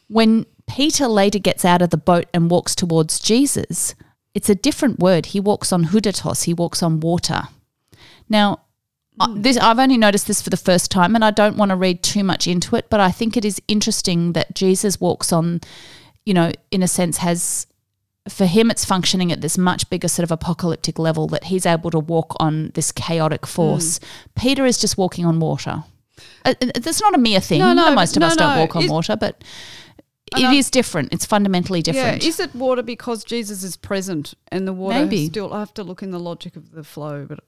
When 0.08 0.46
Peter 0.66 1.06
later 1.08 1.38
gets 1.38 1.64
out 1.64 1.82
of 1.82 1.90
the 1.90 1.96
boat 1.96 2.26
and 2.32 2.50
walks 2.50 2.74
towards 2.74 3.18
Jesus, 3.18 3.94
it's 4.34 4.48
a 4.48 4.54
different 4.54 5.00
word. 5.00 5.26
He 5.26 5.40
walks 5.40 5.72
on 5.72 5.86
hudatos, 5.86 6.44
he 6.44 6.54
walks 6.54 6.82
on 6.82 7.00
water. 7.00 7.42
Now, 8.28 8.60
uh, 9.20 9.28
this 9.34 9.56
I've 9.56 9.78
only 9.78 9.96
noticed 9.96 10.26
this 10.26 10.42
for 10.42 10.50
the 10.50 10.56
first 10.56 10.90
time 10.90 11.14
and 11.14 11.24
I 11.24 11.30
don't 11.30 11.56
want 11.56 11.70
to 11.70 11.76
read 11.76 12.02
too 12.02 12.22
much 12.24 12.46
into 12.46 12.76
it, 12.76 12.86
but 12.90 13.00
I 13.00 13.10
think 13.10 13.36
it 13.36 13.44
is 13.44 13.60
interesting 13.68 14.32
that 14.32 14.54
Jesus 14.54 15.00
walks 15.00 15.32
on, 15.32 15.60
you 16.24 16.34
know, 16.34 16.52
in 16.70 16.82
a 16.82 16.88
sense 16.88 17.18
has 17.18 17.66
for 18.28 18.46
him 18.46 18.70
it's 18.72 18.84
functioning 18.84 19.30
at 19.30 19.40
this 19.40 19.56
much 19.56 19.88
bigger 19.88 20.08
sort 20.08 20.24
of 20.24 20.32
apocalyptic 20.32 20.98
level 20.98 21.28
that 21.28 21.44
he's 21.44 21.64
able 21.64 21.90
to 21.92 21.98
walk 22.00 22.34
on 22.40 22.72
this 22.74 22.90
chaotic 22.90 23.46
force. 23.46 24.00
Peter 24.34 24.66
is 24.66 24.78
just 24.78 24.98
walking 24.98 25.24
on 25.24 25.38
water. 25.38 25.84
Uh, 26.44 26.54
uh, 26.60 26.66
That's 26.74 27.00
not 27.00 27.14
a 27.14 27.18
mere 27.18 27.40
thing. 27.40 27.60
No, 27.60 27.72
no, 27.72 27.94
most 27.94 28.16
of 28.16 28.20
no, 28.22 28.26
us 28.26 28.36
don't 28.36 28.58
walk 28.58 28.74
on 28.74 28.82
Is- 28.84 28.90
water, 28.90 29.16
but 29.16 29.42
it 30.36 30.44
I'm- 30.44 30.54
is 30.54 30.70
different. 30.70 31.12
It's 31.12 31.24
fundamentally 31.24 31.82
different. 31.82 32.22
Yeah, 32.22 32.28
is 32.28 32.40
it 32.40 32.52
water 32.54 32.82
because 32.82 33.22
Jesus 33.22 33.62
is 33.62 33.76
present 33.76 34.34
and 34.50 34.66
the 34.66 34.72
water 34.72 35.00
Maybe. 35.04 35.26
still? 35.26 35.52
I 35.54 35.60
have 35.60 35.74
to 35.74 35.84
look 35.84 36.02
in 36.02 36.10
the 36.10 36.18
logic 36.20 36.56
of 36.56 36.72
the 36.72 36.82
flow, 36.82 37.26
but 37.26 37.40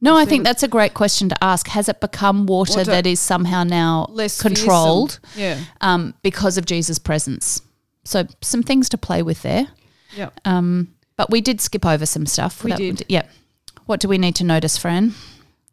no, 0.00 0.16
I 0.16 0.24
think 0.24 0.44
that's 0.44 0.62
a 0.62 0.68
great 0.68 0.94
question 0.94 1.28
to 1.28 1.44
ask. 1.44 1.68
Has 1.68 1.88
it 1.88 2.00
become 2.00 2.46
water, 2.46 2.78
Water- 2.78 2.90
that 2.90 3.06
is 3.06 3.20
somehow 3.20 3.64
now 3.64 4.06
less 4.10 4.40
controlled 4.40 5.18
fearsome. 5.32 5.40
Yeah, 5.40 5.64
um, 5.80 6.14
because 6.22 6.56
of 6.58 6.64
Jesus' 6.66 6.98
presence? 6.98 7.62
So 8.04 8.26
some 8.40 8.62
things 8.62 8.88
to 8.90 8.98
play 8.98 9.22
with 9.22 9.42
there. 9.42 9.68
yeah. 10.16 10.30
Um, 10.44 10.94
but 11.16 11.30
we 11.30 11.40
did 11.40 11.60
skip 11.60 11.84
over 11.84 12.06
some 12.06 12.26
stuff. 12.26 12.62
We 12.64 12.70
That- 12.70 12.78
did. 12.78 13.04
Yeah. 13.08 13.24
What 13.86 14.00
do 14.00 14.08
we 14.08 14.18
need 14.18 14.36
to 14.36 14.44
notice, 14.44 14.76
Fran? 14.78 15.14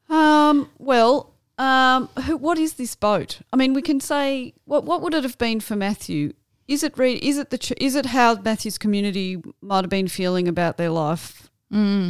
Um, 0.10 0.70
well, 0.80 1.34
um, 1.58 2.08
who, 2.26 2.38
what 2.38 2.58
is 2.58 2.74
this 2.74 2.96
boat? 2.96 3.40
I 3.54 3.56
mean, 3.56 3.74
we 3.74 3.82
can 3.82 4.00
say 4.00 4.54
what 4.66 4.86
what 4.86 5.02
would 5.02 5.14
it 5.14 5.24
have 5.24 5.38
been 5.38 5.60
for 5.60 5.76
Matthew? 5.76 6.34
Is 6.68 6.84
it 6.84 6.98
re- 6.98 7.14
is 7.16 7.38
it 7.38 7.50
the 7.52 7.58
ch- 7.58 7.74
is 7.78 7.96
it 7.96 8.08
how 8.08 8.36
Matthew's 8.36 8.78
community 8.78 9.42
might 9.62 9.84
have 9.84 9.90
been 9.90 10.08
feeling 10.08 10.48
about 10.48 10.78
their 10.78 10.90
life 10.90 11.50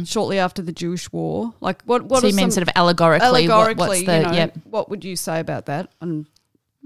shortly 0.04 0.38
after 0.38 0.62
the 0.62 0.72
Jewish 0.72 1.10
war? 1.12 1.54
Like 1.60 1.82
what 1.84 2.04
what 2.04 2.18
Mm. 2.18 2.20
so 2.22 2.26
you 2.28 2.34
mean 2.36 2.50
sort 2.50 2.62
of 2.68 2.72
allegorically? 2.76 3.26
what- 3.28 3.40
allegorically? 3.50 3.88
what's 3.88 4.06
the 4.06 4.16
you 4.18 4.22
know, 4.22 4.32
yep? 4.32 4.56
what 4.64 4.88
would 4.90 5.04
you 5.04 5.16
say 5.16 5.40
about 5.40 5.66
that? 5.66 5.90
And 6.00 6.26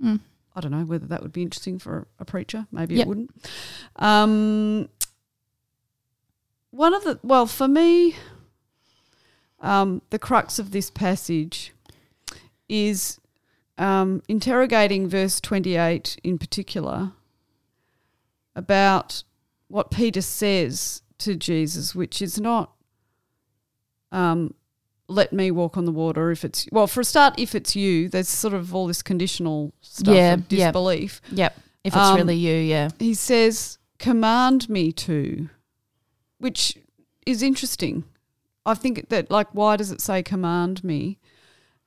Mm. 0.03 0.21
I 0.57 0.61
don't 0.61 0.71
know 0.73 0.85
whether 0.85 1.07
that 1.07 1.23
would 1.23 1.33
be 1.33 1.43
interesting 1.43 1.79
for 1.79 2.07
a 2.19 2.25
preacher. 2.25 2.67
Maybe 2.73 2.95
Yep. 2.97 3.03
it 3.05 3.09
wouldn't. 3.09 3.31
Um, 3.97 4.89
one 6.71 6.95
of 6.95 7.05
the 7.05 7.19
well 7.23 7.47
for 7.47 7.69
me, 7.69 8.17
um, 9.61 10.03
the 10.11 10.19
crux 10.19 10.59
of 10.59 10.71
this 10.71 10.91
passage 10.91 11.73
is 12.69 13.19
um, 13.79 14.23
interrogating 14.29 15.09
verse 15.09 15.41
twenty-eight 15.41 16.19
in 16.23 16.39
particular 16.39 17.13
about 18.57 19.23
what 19.69 19.91
Peter 19.91 20.21
says 20.23 21.03
to 21.21 21.35
Jesus, 21.37 21.95
which 21.95 22.21
is 22.21 22.41
not 22.41 22.73
um, 24.13 24.55
let 25.09 25.33
me 25.33 25.51
walk 25.51 25.77
on 25.77 25.85
the 25.85 25.93
water 25.93 26.31
if 26.31 26.45
it's 26.45 26.67
well 26.73 26.87
for 26.87 27.01
a 27.01 27.05
start 27.05 27.35
if 27.39 27.55
it's 27.55 27.75
you 27.77 28.09
there's 28.09 28.29
sort 28.29 28.55
of 28.55 28.75
all 28.75 28.87
this 28.87 29.03
conditional 29.03 29.73
stuff 29.81 30.15
Yeah, 30.15 30.35
of 30.35 30.49
disbelief. 30.49 31.21
Yep. 31.33 31.57
If 31.85 31.95
it's 31.95 31.97
Um, 31.97 32.17
really 32.17 32.37
you, 32.37 32.55
yeah. 32.55 32.91
he 32.99 33.15
says 33.15 33.79
command 33.99 34.69
me 34.69 34.93
to 34.93 35.49
which 36.39 36.77
is 37.27 37.43
interesting. 37.43 38.05
I 38.65 38.75
think 38.75 39.09
that 39.09 39.31
like 39.31 39.49
why 39.53 39.77
does 39.77 39.91
it 39.91 40.01
say 40.01 40.23
command 40.23 40.83
me 40.85 41.19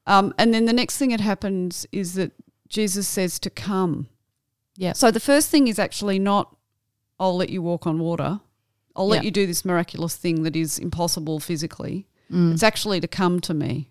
um, 0.05 0.33
and 0.37 0.53
then 0.53 0.65
the 0.65 0.73
next 0.73 0.97
thing 0.97 1.09
that 1.11 1.21
happens 1.21 1.85
is 1.93 2.15
that 2.15 2.31
jesus 2.67 3.07
says 3.07 3.39
to 3.39 3.49
come. 3.49 4.07
Yeah 4.75 4.93
so 4.93 5.11
the 5.11 5.19
first 5.19 5.49
thing 5.49 5.67
is 5.67 5.79
actually 5.79 6.19
not 6.19 6.55
i'll 7.19 7.37
let 7.37 7.49
you 7.49 7.61
walk 7.61 7.85
on 7.87 7.99
water 7.99 8.41
i'll 8.95 9.07
let 9.07 9.23
you 9.23 9.31
do 9.31 9.45
this 9.47 9.63
miraculous 9.65 10.15
thing 10.15 10.43
that 10.43 10.55
is 10.55 10.77
impossible 10.79 11.39
physically 11.39 12.07
Mm. 12.31 12.53
it's 12.53 12.63
actually 12.63 12.99
to 13.01 13.07
come 13.07 13.39
to 13.41 13.53
me 13.53 13.89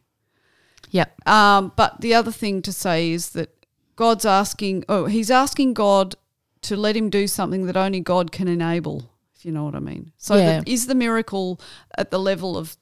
Yep. 0.90 1.28
um, 1.28 1.72
but 1.76 2.00
the 2.00 2.12
other 2.14 2.32
thing 2.32 2.60
to 2.62 2.72
say 2.72 3.10
is 3.12 3.30
that 3.30 3.50
God's 3.96 4.24
asking, 4.24 4.84
oh, 4.88 5.04
he's 5.06 5.30
asking 5.30 5.74
God 5.74 6.16
to 6.62 6.76
let 6.76 6.96
him 6.96 7.08
do 7.10 7.26
something 7.26 7.66
that 7.66 7.76
only 7.76 8.00
God 8.00 8.32
can 8.32 8.48
enable, 8.48 9.10
if 9.36 9.44
you 9.44 9.52
know 9.52 9.64
what 9.64 9.74
I 9.74 9.80
mean. 9.80 10.12
So 10.18 10.36
Yeah. 10.36 10.60
the, 10.60 10.70
is 10.70 10.86
the 10.86 10.94
miracle 10.94 11.60
at 11.96 12.10
the 12.10 12.18
level 12.18 12.56
of 12.58 12.76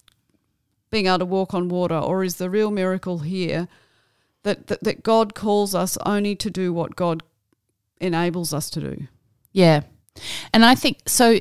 being 0.91 1.07
able 1.07 1.19
to 1.21 1.25
walk 1.25 1.53
on 1.53 1.69
water, 1.69 1.97
or 1.99 2.25
is 2.25 2.37
the 2.37 2.49
real 2.51 2.71
miracle 2.71 3.19
here 3.19 3.69
that, 4.45 4.69
that, 4.69 4.83
that 4.85 5.03
God 5.03 5.35
calls 5.35 5.75
us 5.75 5.99
only 6.07 6.35
to 6.37 6.51
do 6.51 6.73
what 6.73 6.97
God 6.97 7.23
enables 8.01 8.53
us 8.55 8.71
to 8.71 8.81
do? 8.81 9.07
Yeah. 9.53 9.83
And 10.55 10.65
I 10.65 10.75
think 10.75 10.99
so. 11.07 11.39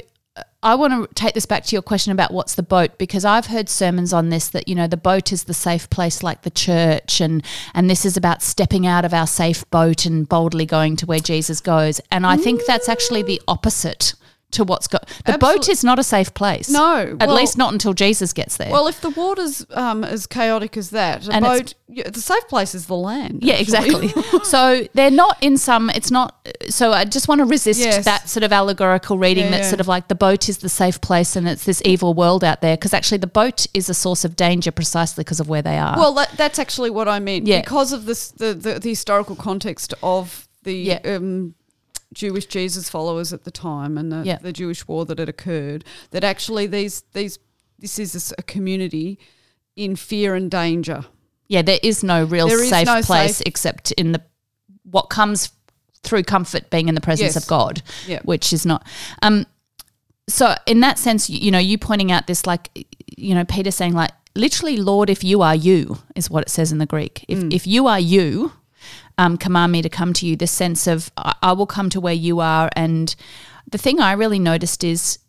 I 0.61 0.75
want 0.75 0.91
to 0.91 1.15
take 1.15 1.35
this 1.35 1.45
back 1.45 1.63
to 1.65 1.75
your 1.75 1.81
question 1.81 2.11
about 2.11 2.33
what's 2.33 2.55
the 2.55 2.63
boat 2.63 2.97
because 2.97 3.23
I've 3.23 3.45
heard 3.45 3.69
sermons 3.69 4.11
on 4.11 4.27
this 4.27 4.49
that 4.49 4.67
you 4.67 4.75
know 4.75 4.87
the 4.87 4.97
boat 4.97 5.31
is 5.31 5.45
the 5.45 5.53
safe 5.53 5.89
place 5.89 6.21
like 6.21 6.41
the 6.41 6.49
church 6.49 7.21
and 7.21 7.45
and 7.73 7.89
this 7.89 8.03
is 8.03 8.17
about 8.17 8.41
stepping 8.41 8.85
out 8.85 9.05
of 9.05 9.13
our 9.13 9.27
safe 9.27 9.69
boat 9.69 10.05
and 10.05 10.27
boldly 10.27 10.65
going 10.65 10.97
to 10.97 11.05
where 11.05 11.19
Jesus 11.19 11.61
goes. 11.61 12.01
And 12.11 12.27
I 12.27 12.35
think 12.35 12.65
that's 12.65 12.89
actually 12.89 13.23
the 13.23 13.41
opposite 13.47 14.15
to 14.51 14.63
what's 14.63 14.88
got 14.88 15.07
the 15.25 15.38
boat 15.38 15.69
is 15.69 15.83
not 15.83 15.99
a 15.99 16.03
safe 16.03 16.33
place. 16.33 16.69
No, 16.69 17.15
At 17.19 17.27
well- 17.27 17.35
least 17.35 17.57
not 17.57 17.71
until 17.71 17.93
Jesus 17.93 18.33
gets 18.33 18.57
there. 18.57 18.71
Well, 18.71 18.88
if 18.88 18.99
the 19.01 19.12
water's 19.12 19.65
um, 19.71 20.03
as 20.03 20.25
chaotic 20.25 20.75
as 20.75 20.89
that, 20.89 21.27
a 21.27 21.31
And 21.33 21.45
boat, 21.45 21.73
yeah, 21.88 22.09
the 22.09 22.19
safe 22.21 22.47
place 22.47 22.73
is 22.73 22.88
the 22.88 22.95
land. 22.95 23.43
Yeah, 23.43 23.55
actually. 23.55 24.07
exactly. 24.07 24.39
so 24.43 24.88
they're 24.93 25.12
not 25.12 25.38
in 25.41 25.57
some. 25.57 25.89
It's 25.91 26.09
not. 26.12 26.35
So 26.69 26.93
I 26.93 27.05
just 27.05 27.27
want 27.27 27.39
to 27.39 27.45
resist 27.45 27.79
Yes. 27.79 28.05
that 28.05 28.27
sort 28.27 28.43
of 28.43 28.51
allegorical 28.51 29.17
reading 29.17 29.45
Yeah, 29.45 29.51
that's 29.51 29.63
yeah. 29.65 29.69
sort 29.69 29.79
of 29.81 29.88
like 29.88 30.07
the 30.07 30.15
boat 30.15 30.49
is 30.49 30.59
the 30.59 30.69
safe 30.69 30.99
place 31.01 31.35
and 31.35 31.47
it's 31.47 31.65
this 31.65 31.81
evil 31.85 32.13
world 32.13 32.43
out 32.43 32.62
there. 32.62 32.75
Because 32.75 32.93
actually, 32.93 33.19
the 33.19 33.27
boat 33.27 33.67
is 33.73 33.88
a 33.89 33.93
source 33.93 34.25
of 34.25 34.35
danger 34.35 34.71
precisely 34.71 35.23
because 35.23 35.39
of 35.39 35.47
where 35.47 35.62
they 35.62 35.77
are. 35.77 35.95
Well, 35.97 36.13
that, 36.15 36.31
that's 36.38 36.57
actually 36.59 36.89
what 36.89 37.07
I 37.07 37.19
meant. 37.19 37.45
Yeah. 37.45 37.62
Because 37.62 37.93
of 37.93 38.05
this, 38.05 38.31
the, 38.31 38.53
the, 38.53 38.79
the 38.79 38.89
historical 38.89 39.35
context 39.35 39.93
of 40.01 40.47
the 40.63 40.93
um, 41.05 41.55
Jewish 42.13 42.45
Jesus 42.47 42.89
followers 42.89 43.31
at 43.33 43.43
the 43.43 43.51
time 43.51 43.97
and 43.97 44.11
the, 44.11 44.23
Yeah. 44.25 44.37
the 44.39 44.51
Jewish 44.53 44.87
war 44.87 45.05
that 45.05 45.19
had 45.19 45.29
occurred, 45.29 45.83
that 46.11 46.23
actually 46.23 46.67
these 46.67 47.03
these 47.13 47.39
this 47.77 47.99
is 47.99 48.33
a 48.37 48.43
community 48.43 49.17
in 49.75 49.95
fear 49.95 50.35
and 50.35 50.49
danger. 50.51 51.05
yeah, 51.47 51.61
there 51.61 51.79
is 51.81 52.03
no 52.03 52.23
real 52.23 52.47
is 52.47 52.69
safe 52.69 52.85
no 52.85 53.01
place 53.01 53.37
safe- 53.37 53.47
except 53.47 53.91
in 53.93 54.11
the 54.11 54.21
what 54.83 55.09
comes 55.09 55.51
through 56.03 56.23
comfort 56.23 56.69
being 56.69 56.87
in 56.89 56.95
the 56.95 57.01
presence 57.01 57.35
Yes. 57.35 57.43
of 57.43 57.47
God, 57.47 57.81
Yeah. 58.07 58.19
which 58.23 58.51
is 58.53 58.65
not. 58.65 58.85
Um, 59.21 59.45
so 60.27 60.55
in 60.65 60.79
that 60.81 60.97
sense, 60.99 61.29
you, 61.29 61.39
you 61.39 61.51
know, 61.51 61.59
you 61.59 61.77
pointing 61.77 62.11
out 62.11 62.27
this 62.27 62.45
like, 62.47 62.69
you 63.17 63.33
know, 63.35 63.43
Peter 63.45 63.71
saying 63.71 63.93
like, 63.93 64.11
literally, 64.35 64.77
Lord, 64.77 65.09
if 65.09 65.23
you 65.23 65.41
are 65.41 65.55
you, 65.55 65.99
is 66.15 66.29
what 66.29 66.43
it 66.43 66.49
says 66.49 66.71
in 66.71 66.77
the 66.77 66.85
Greek. 66.85 67.25
If, 67.27 67.43
if 67.53 67.67
you 67.67 67.87
are 67.87 67.99
you, 67.99 68.51
um, 69.19 69.38
command 69.38 69.73
me 69.73 69.82
to 69.82 69.89
come 69.89 70.13
to 70.13 70.25
you, 70.25 70.36
this 70.38 70.49
sense 70.49 70.88
of 70.88 71.12
I, 71.17 71.36
I 71.43 71.51
will 71.51 71.67
come 71.67 71.89
to 71.89 71.99
where 71.99 72.13
you 72.13 72.39
are. 72.39 72.69
And 72.75 73.13
the 73.69 73.77
thing 73.77 73.99
I 73.99 74.13
really 74.13 74.39
noticed 74.39 74.84
is 74.84 75.19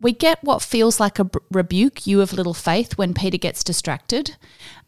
we 0.00 0.12
get 0.12 0.42
what 0.42 0.62
feels 0.62 0.98
like 0.98 1.20
a 1.20 1.24
b- 1.24 1.38
rebuke, 1.52 2.06
you 2.06 2.20
of 2.20 2.32
little 2.32 2.54
faith, 2.54 2.98
when 2.98 3.14
Peter 3.14 3.38
gets 3.38 3.62
distracted. 3.62 4.36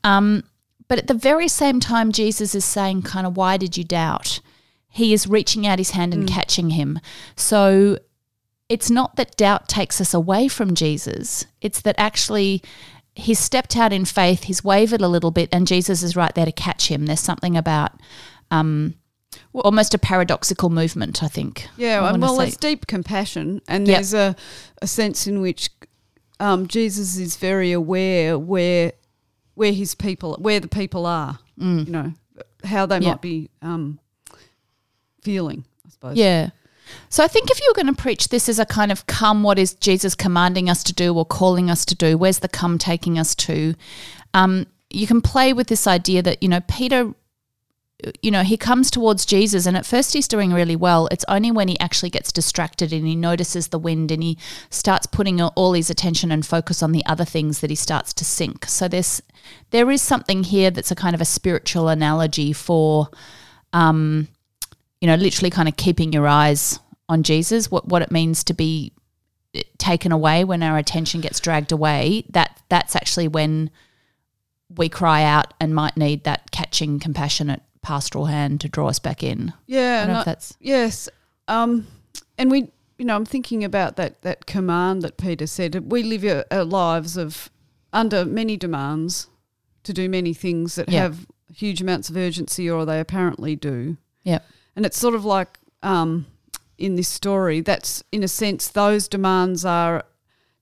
Um, 0.03 0.43
but 0.89 0.99
at 0.99 1.07
the 1.07 1.15
very 1.15 1.47
same 1.47 1.79
time, 1.79 2.11
Jesus 2.11 2.53
is 2.55 2.65
saying, 2.65 3.03
kind 3.03 3.27
of, 3.27 3.37
why 3.37 3.59
did 3.59 3.77
you 3.77 3.85
doubt? 3.85 4.41
He 4.89 5.13
is 5.13 5.29
reaching 5.29 5.65
out 5.65 5.79
his 5.79 5.93
hand 5.93 6.13
and 6.13 6.27
catching 6.27 6.71
him. 6.71 6.99
So 7.37 7.99
it's 8.69 8.91
not 8.91 9.15
that 9.17 9.37
doubt 9.37 9.69
takes 9.69 10.01
us 10.01 10.13
away 10.13 10.49
from 10.49 10.75
Jesus, 10.75 11.47
it's 11.61 11.81
that 11.83 11.95
actually 11.97 12.63
he's 13.15 13.39
stepped 13.39 13.77
out 13.77 13.93
in 13.93 14.05
faith, 14.05 14.45
he's 14.45 14.65
wavered 14.65 15.01
a 15.01 15.09
little 15.09 15.31
bit, 15.31 15.49
and 15.53 15.67
Jesus 15.67 16.03
is 16.03 16.17
right 16.17 16.35
there 16.35 16.47
to 16.47 16.53
catch 16.53 16.89
him. 16.89 17.07
There's 17.07 17.21
something 17.21 17.57
about 17.57 17.93
um, 18.51 18.95
almost 19.53 19.95
a 19.95 19.99
paradoxical 19.99 20.71
movement, 20.71 21.23
I 21.23 21.29
think. 21.29 21.69
Yeah, 21.77 22.03
I 22.03 22.11
and 22.13 22.23
well, 22.23 22.37
say. 22.39 22.49
it's 22.49 22.57
deep 22.57 22.87
compassion, 22.87 23.61
and 23.69 23.87
Yep. 23.87 23.97
there's 23.97 24.15
a, 24.15 24.37
a 24.83 24.87
sense 24.87 25.27
in 25.27 25.41
which 25.41 25.71
um, 26.41 26.67
Jesus 26.67 27.17
is 27.17 27.37
very 27.37 27.73
aware 27.73 28.39
where 28.39 28.93
where 29.55 29.73
his 29.73 29.95
people, 29.97 30.37
where 30.41 30.61
the 30.61 30.69
people 30.69 31.05
are, 31.05 31.41
you 31.57 31.85
know, 31.87 32.13
how 32.65 32.87
they 32.87 32.99
Mm. 32.99 33.03
Yeah. 33.03 33.09
might 33.11 33.21
be 33.23 33.51
um, 33.61 33.99
feeling. 35.23 35.65
I 35.87 35.91
suppose. 35.91 36.17
Yeah. 36.17 36.51
So 37.11 37.23
I 37.23 37.29
think 37.29 37.51
if 37.51 37.61
you're 37.63 37.75
going 37.75 37.95
to 37.95 38.01
preach 38.03 38.29
this 38.29 38.49
as 38.49 38.59
a 38.59 38.65
kind 38.65 38.91
of 38.91 39.07
come, 39.07 39.43
what 39.43 39.59
is 39.59 39.75
Jesus 39.75 40.15
commanding 40.15 40.71
us 40.71 40.83
to 40.85 40.95
do 40.95 41.15
or 41.15 41.25
calling 41.27 41.71
us 41.71 41.85
to 41.87 41.95
do? 41.95 42.17
Where's 42.17 42.39
the 42.39 42.49
come 42.49 42.79
taking 42.79 43.19
us 43.19 43.35
to? 43.35 43.75
Um, 44.33 44.67
you 44.91 45.07
can 45.07 45.21
play 45.21 45.53
with 45.53 45.67
this 45.67 45.87
idea 45.87 46.23
that 46.23 46.43
you 46.43 46.49
know 46.49 46.61
Peter, 46.69 47.13
you 48.23 48.31
know 48.31 48.43
he 48.43 48.57
comes 48.57 48.91
towards 48.91 49.27
Jesus, 49.27 49.67
and 49.67 49.77
at 49.77 49.87
first 49.87 50.13
he's 50.13 50.29
doing 50.29 50.53
really 50.53 50.77
well. 50.77 51.09
It's 51.11 51.25
only 51.29 51.51
when 51.51 51.69
he 51.69 51.79
actually 51.81 52.11
gets 52.11 52.33
distracted 52.33 52.93
and 52.93 53.07
he 53.07 53.17
notices 53.17 53.69
the 53.69 53.79
wind 53.79 54.11
and 54.11 54.23
he 54.23 54.39
starts 54.71 55.07
putting 55.07 55.41
all 55.41 55.73
his 55.73 55.91
attention 55.91 56.31
and 56.31 56.47
focus 56.47 56.83
on 56.83 56.93
the 56.93 57.05
other 57.07 57.25
things 57.25 57.61
that 57.61 57.71
he 57.71 57.77
starts 57.77 58.13
to 58.15 58.25
sink. 58.25 58.67
So 58.67 58.89
there's 58.89 59.23
there 59.71 59.91
is 59.91 60.03
something 60.03 60.45
here 60.45 60.71
that's 60.71 60.91
a 60.91 60.97
kind 60.97 61.15
of 61.15 61.21
a 61.21 61.25
spiritual 61.25 61.89
analogy 61.89 62.53
for 62.53 63.09
um, 63.73 64.29
you 65.01 65.07
know, 65.07 65.15
literally 65.15 65.51
kind 65.51 65.69
of 65.69 65.77
keeping 65.77 66.13
your 66.13 66.27
eyes 66.27 66.81
on 67.09 67.23
Jesus, 67.23 67.71
what 67.71 67.89
what 67.89 68.03
it 68.03 68.11
means 68.11 68.45
to 68.45 68.55
be 68.55 68.93
eh, 69.55 69.63
taken 69.79 70.13
away 70.13 70.45
when 70.45 70.63
our 70.63 70.79
attention 70.79 71.21
gets 71.21 71.41
dragged 71.41 71.73
away, 71.73 72.25
that 72.31 72.61
that's 72.69 72.97
actually 72.97 73.29
when 73.29 73.71
we 74.77 74.89
cry 74.89 75.23
out 75.23 75.55
and 75.61 75.75
might 75.75 75.97
need 75.97 76.25
that 76.25 76.51
catching, 76.51 76.99
compassionate 76.99 77.63
pastoral 77.89 78.27
hand 78.27 78.61
to 78.61 78.69
draw 78.69 78.89
us 78.89 78.99
back 78.99 79.23
in. 79.23 79.53
Yeah, 79.67 80.05
I 80.09 80.21
I- 80.21 80.25
that's 80.25 80.57
yes, 80.61 81.09
um, 81.49 81.87
and 82.37 82.51
we, 82.51 82.59
you 82.99 83.05
know, 83.07 83.17
I'm 83.17 83.25
thinking 83.27 83.65
about 83.65 83.97
that 83.97 84.13
that 84.23 84.45
command 84.47 85.03
that 85.03 85.17
Peter 85.17 85.47
said. 85.47 85.91
We 85.93 86.03
live 86.03 86.25
our, 86.25 86.45
our 86.59 86.65
lives 86.65 87.17
of 87.17 87.51
under 87.93 88.25
many 88.25 88.57
demands 88.57 89.29
to 89.85 89.93
do 89.93 90.09
many 90.09 90.35
things 90.35 90.75
that 90.75 90.89
Yeah. 90.89 91.03
have 91.03 91.17
huge 91.55 91.81
amounts 91.81 92.11
of 92.11 92.17
urgency, 92.17 92.69
or 92.71 92.85
they 92.85 93.01
apparently 93.01 93.57
do. 93.57 93.97
Yep. 94.25 94.43
And 94.77 94.85
it's 94.87 94.99
sort 94.99 95.15
of 95.15 95.25
like 95.25 95.59
um, 95.83 96.27
in 96.77 96.97
this 96.97 97.09
story, 97.09 97.63
that's 97.63 98.05
in 98.13 98.23
a 98.23 98.29
sense, 98.29 98.69
those 98.69 99.09
demands 99.09 99.65
are 99.65 100.05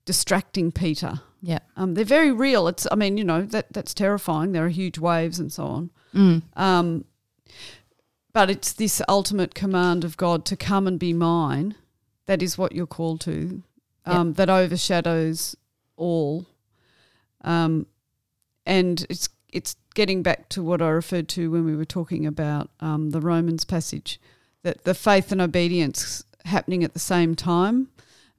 distracting 0.05 0.71
Peter. 0.71 1.19
Yeah. 1.41 1.59
Um, 1.75 1.93
they're 1.95 2.05
very 2.17 2.31
real. 2.31 2.67
It's, 2.67 2.87
I 2.91 2.95
mean, 2.95 3.17
you 3.17 3.23
know, 3.25 3.41
that 3.53 3.65
that's 3.71 3.93
terrifying. 3.93 4.53
There 4.53 4.65
are 4.65 4.69
huge 4.69 4.97
waves 4.99 5.39
and 5.39 5.51
so 5.51 5.63
on. 5.65 5.89
Mm. 6.13 6.41
Um, 6.55 7.05
but 8.33 8.49
it's 8.49 8.73
this 8.73 9.01
ultimate 9.09 9.55
command 9.55 10.03
of 10.03 10.17
God 10.17 10.45
to 10.45 10.55
come 10.55 10.87
and 10.87 10.99
be 10.99 11.13
mine. 11.13 11.75
That 12.27 12.43
is 12.43 12.57
what 12.57 12.73
you're 12.73 12.85
called 12.85 13.21
to. 13.21 13.63
Um, 14.05 14.33
That 14.33 14.49
overshadows 14.49 15.55
all. 15.95 16.45
Um, 17.41 17.87
and 18.65 19.05
it's 19.09 19.29
it's 19.51 19.75
getting 19.95 20.21
back 20.21 20.49
to 20.49 20.61
what 20.61 20.81
I 20.81 20.89
referred 20.89 21.27
to 21.29 21.49
when 21.49 21.65
we 21.65 21.75
were 21.75 21.85
talking 21.85 22.25
about 22.25 22.69
um, 22.79 23.11
the 23.11 23.21
Romans 23.21 23.63
passage, 23.63 24.19
that 24.61 24.83
the 24.83 24.93
faith 24.93 25.31
and 25.31 25.41
obedience 25.41 26.23
happening 26.45 26.83
at 26.83 26.93
the 26.93 26.99
same 26.99 27.35
time. 27.35 27.87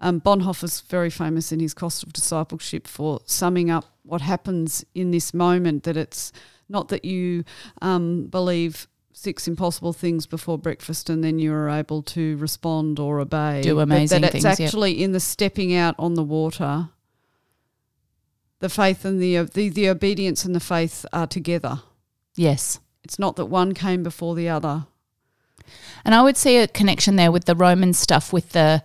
Um, 0.01 0.21
Bonhoeffer's 0.21 0.81
very 0.83 1.11
famous 1.11 1.51
in 1.51 1.59
his 1.59 1.75
Cost 1.75 2.05
of 2.05 2.13
Discipleship 2.13 2.87
for 2.87 3.21
summing 3.25 3.69
up 3.69 3.87
what 4.05 4.21
happens 4.21 4.85
in 4.95 5.11
this 5.11 5.35
moment. 5.35 5.83
That 5.83 5.97
it's 5.97 6.31
not 6.69 6.89
that 6.89 7.05
you 7.05 7.45
um, 7.83 8.27
believe 8.27 8.87
six 9.19 9.49
impossible 9.49 9.93
things 9.93 10.27
before 10.27 10.57
breakfast 10.57 11.11
and 11.11 11.25
then 11.25 11.39
you're 11.39 11.69
able 11.69 12.03
to 12.03 12.37
respond 12.37 12.99
or 13.01 13.19
obey. 13.19 13.63
Do 13.63 13.81
amazing 13.81 14.21
but 14.21 14.33
that 14.33 14.37
it's 14.37 14.45
things, 14.45 14.61
yep. 14.61 14.69
actually 14.69 15.03
in 15.03 15.13
the 15.13 15.21
stepping 15.21 15.75
out 15.75 15.95
on 15.99 16.15
the 16.15 16.23
water. 16.23 16.89
The 18.61 18.69
faith 18.69 19.05
and 19.05 19.21
the, 19.21 19.43
the 19.43 19.69
the 19.69 19.89
obedience 19.89 20.45
and 20.45 20.55
the 20.55 20.61
faith 20.61 21.05
are 21.13 21.27
together. 21.27 21.83
Yes. 22.35 22.81
It's 23.03 23.19
not 23.19 23.37
that 23.37 23.47
one 23.47 23.75
came 23.75 24.03
before 24.03 24.35
the 24.35 24.49
other. 24.49 24.87
And 26.05 26.15
I 26.15 26.23
would 26.23 26.37
see 26.37 26.59
a 26.59 26.69
connection 26.69 27.17
there 27.17 27.33
with 27.33 27.45
the 27.45 27.55
Roman 27.55 27.93
stuff 27.93 28.33
with 28.33 28.51
the 28.51 28.83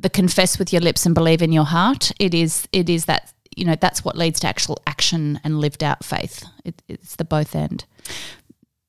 the 0.00 0.10
confess 0.10 0.58
with 0.58 0.72
your 0.72 0.82
lips 0.82 1.06
and 1.06 1.14
believe 1.14 1.42
in 1.42 1.52
your 1.52 1.64
heart. 1.64 2.12
It 2.18 2.34
is 2.34 2.68
it 2.72 2.88
is 2.88 3.06
that 3.06 3.32
you 3.56 3.64
know 3.64 3.76
that's 3.80 4.04
what 4.04 4.16
leads 4.16 4.40
to 4.40 4.46
actual 4.46 4.80
action 4.86 5.40
and 5.42 5.58
lived 5.58 5.82
out 5.82 6.04
faith. 6.04 6.44
It, 6.64 6.82
it's 6.86 7.16
the 7.16 7.24
both 7.24 7.56
end. 7.56 7.86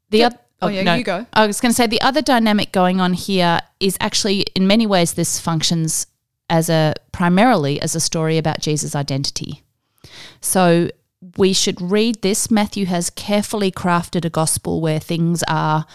The 0.10 0.20
Yep. 0.20 0.49
Oth- 0.62 0.68
Oh, 0.70 0.72
yeah, 0.72 0.96
you 0.96 1.04
go. 1.04 1.26
I 1.34 1.48
was 1.48 1.60
going 1.62 1.72
to 1.72 1.76
say 1.76 1.88
the 1.88 2.02
other 2.02 2.22
dynamic 2.22 2.72
going 2.72 3.00
on 3.02 3.14
here 3.14 3.60
is 3.80 3.98
actually 4.00 4.42
in 4.56 4.68
many 4.68 4.86
ways 4.86 5.14
this 5.14 5.40
functions 5.40 6.08
as 6.50 6.70
a 6.70 6.96
primarily 7.12 7.80
as 7.82 7.96
a 7.96 8.00
story 8.00 8.38
about 8.38 8.60
Jesus' 8.60 8.96
identity. 8.96 9.64
So 10.42 10.90
we 11.38 11.54
should 11.54 11.80
read 11.82 12.22
this. 12.22 12.50
Matthew 12.50 12.86
has 12.86 13.10
carefully 13.10 13.72
crafted 13.72 14.26
a 14.26 14.30
gospel 14.30 14.82
where 14.82 15.00
things 15.00 15.44
are 15.48 15.86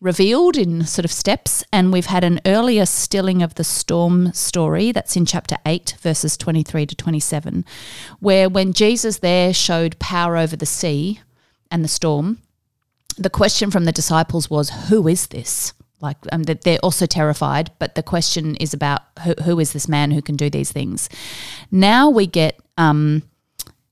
revealed 0.00 0.56
in 0.56 0.84
sort 0.84 1.04
of 1.04 1.10
steps. 1.10 1.64
And 1.72 1.92
we've 1.92 2.06
had 2.06 2.22
an 2.24 2.40
earlier 2.46 2.86
stilling 2.86 3.42
of 3.42 3.54
the 3.54 3.64
storm 3.64 4.32
story 4.32 4.92
that's 4.92 5.16
in 5.16 5.24
chapter 5.26 5.56
8, 5.64 5.96
verses 6.00 6.36
23 6.36 6.86
to 6.86 6.94
27, 6.94 7.64
where 8.20 8.48
when 8.48 8.72
Jesus 8.72 9.18
there 9.18 9.52
showed 9.54 9.98
power 9.98 10.36
over 10.36 10.54
the 10.56 10.66
sea 10.66 11.20
and 11.70 11.82
the 11.82 11.88
storm, 11.88 12.38
the 13.16 13.30
question 13.30 13.70
from 13.70 13.84
the 13.84 13.92
disciples 13.92 14.50
was, 14.50 14.70
Who 14.88 15.08
is 15.08 15.28
this? 15.28 15.72
Like, 16.00 16.18
um, 16.30 16.42
that 16.44 16.62
they're 16.62 16.78
also 16.82 17.06
terrified, 17.06 17.70
but 17.78 17.94
the 17.94 18.02
question 18.02 18.54
is 18.56 18.74
about 18.74 19.02
who, 19.24 19.32
who 19.44 19.58
is 19.58 19.72
this 19.72 19.88
man 19.88 20.10
who 20.10 20.20
can 20.20 20.36
do 20.36 20.50
these 20.50 20.70
things? 20.70 21.08
Now 21.70 22.10
we 22.10 22.26
get 22.26 22.60
um, 22.76 23.22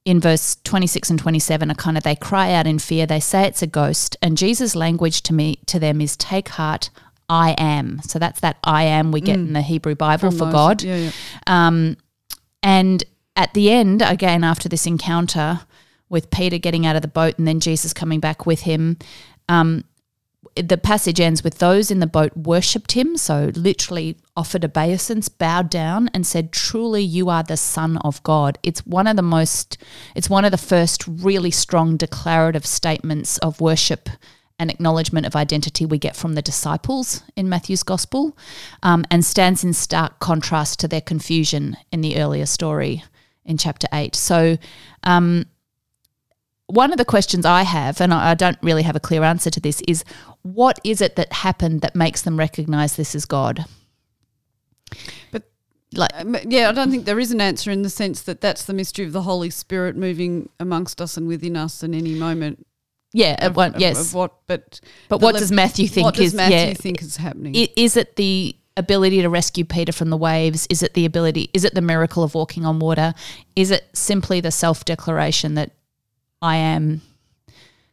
in 0.04 0.20
verse 0.20 0.56
26 0.64 1.08
and 1.10 1.18
27 1.18 1.70
a 1.70 1.74
kind 1.74 1.96
of 1.96 2.02
they 2.02 2.14
cry 2.14 2.52
out 2.52 2.66
in 2.66 2.78
fear 2.78 3.06
they 3.06 3.20
say 3.20 3.44
it's 3.44 3.62
a 3.62 3.66
ghost 3.66 4.18
and 4.20 4.36
jesus 4.36 4.76
language 4.76 5.22
to 5.22 5.32
me 5.32 5.56
to 5.64 5.78
them 5.78 5.98
is 5.98 6.14
take 6.18 6.50
heart 6.50 6.90
i 7.30 7.52
am 7.56 8.02
so 8.02 8.18
that's 8.18 8.40
that 8.40 8.58
i 8.64 8.82
am 8.82 9.12
we 9.12 9.20
get 9.22 9.36
in 9.36 9.54
the 9.54 9.62
hebrew 9.62 9.94
bible 9.94 10.28
From 10.30 10.36
for 10.38 10.44
Moses. 10.44 10.52
god 10.52 10.82
Yeah, 10.82 10.96
yeah. 10.96 11.10
um, 11.46 11.96
and 12.62 13.02
at 13.36 13.52
the 13.54 13.70
end, 13.70 14.00
again, 14.00 14.44
after 14.44 14.68
this 14.68 14.86
encounter 14.86 15.62
with 16.14 16.30
Peter 16.30 16.56
getting 16.56 16.86
out 16.86 16.96
of 16.96 17.02
the 17.02 17.08
boat 17.08 17.36
and 17.36 17.46
then 17.46 17.60
Jesus 17.60 17.92
coming 17.92 18.20
back 18.20 18.46
with 18.46 18.60
him, 18.62 18.96
um, 19.50 19.84
the 20.56 20.78
passage 20.78 21.20
ends 21.20 21.42
with 21.42 21.58
those 21.58 21.90
in 21.90 21.98
the 21.98 22.06
boat 22.06 22.36
worshipped 22.36 22.92
him. 22.92 23.16
So, 23.16 23.50
literally 23.54 24.16
offered 24.36 24.64
obeisance, 24.64 25.28
bowed 25.28 25.68
down, 25.68 26.08
and 26.14 26.26
said, 26.26 26.52
Truly, 26.52 27.02
you 27.02 27.28
are 27.28 27.42
the 27.42 27.56
Son 27.56 27.96
of 27.98 28.22
God. 28.22 28.58
It's 28.62 28.86
one 28.86 29.06
of 29.06 29.16
the 29.16 29.22
most, 29.22 29.76
it's 30.14 30.30
one 30.30 30.44
of 30.44 30.52
the 30.52 30.58
first 30.58 31.06
really 31.06 31.50
strong 31.50 31.96
declarative 31.96 32.64
statements 32.64 33.36
of 33.38 33.60
worship 33.60 34.08
and 34.56 34.70
acknowledgement 34.70 35.26
of 35.26 35.34
identity 35.34 35.84
we 35.84 35.98
get 35.98 36.14
from 36.14 36.34
the 36.34 36.42
disciples 36.42 37.24
in 37.34 37.48
Matthew's 37.48 37.82
gospel, 37.82 38.38
um, 38.84 39.04
and 39.10 39.24
stands 39.24 39.64
in 39.64 39.72
stark 39.72 40.20
contrast 40.20 40.78
to 40.78 40.86
their 40.86 41.00
confusion 41.00 41.76
in 41.90 42.00
the 42.00 42.16
earlier 42.18 42.46
story 42.46 43.02
in 43.44 43.58
chapter 43.58 43.88
8. 43.92 44.14
So, 44.14 44.56
um, 45.02 45.46
one 46.66 46.92
of 46.92 46.98
the 46.98 47.04
questions 47.04 47.44
I 47.44 47.62
have, 47.62 48.00
and 48.00 48.12
I 48.14 48.34
don't 48.34 48.58
really 48.62 48.82
have 48.82 48.96
a 48.96 49.00
clear 49.00 49.22
answer 49.22 49.50
to 49.50 49.60
this, 49.60 49.80
is 49.86 50.04
what 50.42 50.78
is 50.84 51.00
it 51.00 51.16
that 51.16 51.32
happened 51.32 51.80
that 51.82 51.94
makes 51.94 52.22
them 52.22 52.38
recognize 52.38 52.96
this 52.96 53.14
is 53.14 53.24
God? 53.26 53.64
But 55.30 55.42
Like, 55.94 56.10
Um, 56.14 56.36
yeah, 56.48 56.68
I 56.68 56.72
don't 56.72 56.90
think 56.90 57.04
there 57.04 57.20
is 57.20 57.30
an 57.30 57.40
answer 57.40 57.70
in 57.70 57.82
the 57.82 57.90
sense 57.90 58.20
that 58.22 58.40
that's 58.40 58.64
the 58.64 58.72
mystery 58.72 59.04
of 59.04 59.12
the 59.12 59.22
Holy 59.22 59.48
Spirit 59.50 59.96
moving 59.96 60.48
amongst 60.58 61.00
us 61.00 61.16
and 61.16 61.28
within 61.28 61.56
us 61.56 61.82
in 61.84 61.94
any 61.94 62.14
moment. 62.14 62.66
yeah, 63.12 63.46
of- 63.46 63.54
won't- 63.54 63.78
yes. 63.78 64.08
of 64.08 64.14
what, 64.14 64.32
but 64.48 64.80
but 65.08 65.20
what 65.20 65.34
lev- 65.34 65.40
does 65.42 65.52
Matthew 65.52 65.86
think 65.86 66.04
what 66.04 66.14
does 66.16 66.26
is 66.28 66.34
Matthew 66.34 66.56
yeah, 66.56 66.74
think 66.74 67.00
is 67.00 67.16
happening? 67.18 67.54
Is 67.76 67.96
it 67.96 68.16
the 68.16 68.56
ability 68.76 69.22
to 69.22 69.28
rescue 69.28 69.64
Peter 69.64 69.92
from 69.92 70.10
the 70.10 70.16
waves? 70.16 70.66
Is 70.68 70.82
it 70.82 70.94
the 70.94 71.04
ability? 71.04 71.48
Is 71.54 71.62
it 71.62 71.74
the 71.74 71.80
miracle 71.80 72.24
of 72.24 72.34
walking 72.34 72.66
on 72.66 72.80
water? 72.80 73.14
Is 73.54 73.70
it 73.70 73.84
simply 73.92 74.40
the 74.40 74.50
self 74.50 74.84
declaration 74.84 75.54
that 75.54 75.70
I 76.44 76.56
am 76.56 77.00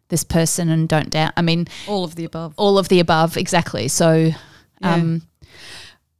this 0.10 0.26
person 0.26 0.70
and 0.70 0.90
don't 0.90 1.10
doubt? 1.10 1.32
I 1.38 1.42
mean, 1.42 1.68
all 1.88 2.04
of 2.04 2.16
the 2.16 2.26
above. 2.26 2.54
All 2.58 2.78
of 2.78 2.90
the 2.90 3.00
above, 3.00 3.38
exactly. 3.38 3.88
So, 3.88 4.14
yeah. 4.14 4.36
um, 4.82 5.22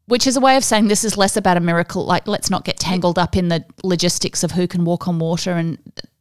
which 0.08 0.26
is 0.26 0.38
a 0.38 0.40
way 0.40 0.56
of 0.56 0.64
saying 0.64 0.88
this 0.88 1.04
is 1.04 1.18
less 1.18 1.36
about 1.36 1.58
a 1.58 1.60
miracle. 1.60 2.06
Like, 2.06 2.28
let's 2.28 2.50
not 2.50 2.64
get 2.64 2.80
tangled 2.80 3.20
up 3.20 3.36
in 3.36 3.50
the 3.50 3.66
logistics 3.84 4.44
of 4.44 4.52
who 4.52 4.66
can 4.66 4.86
walk 4.86 5.10
on 5.10 5.20
water. 5.20 5.52
And 5.52 5.78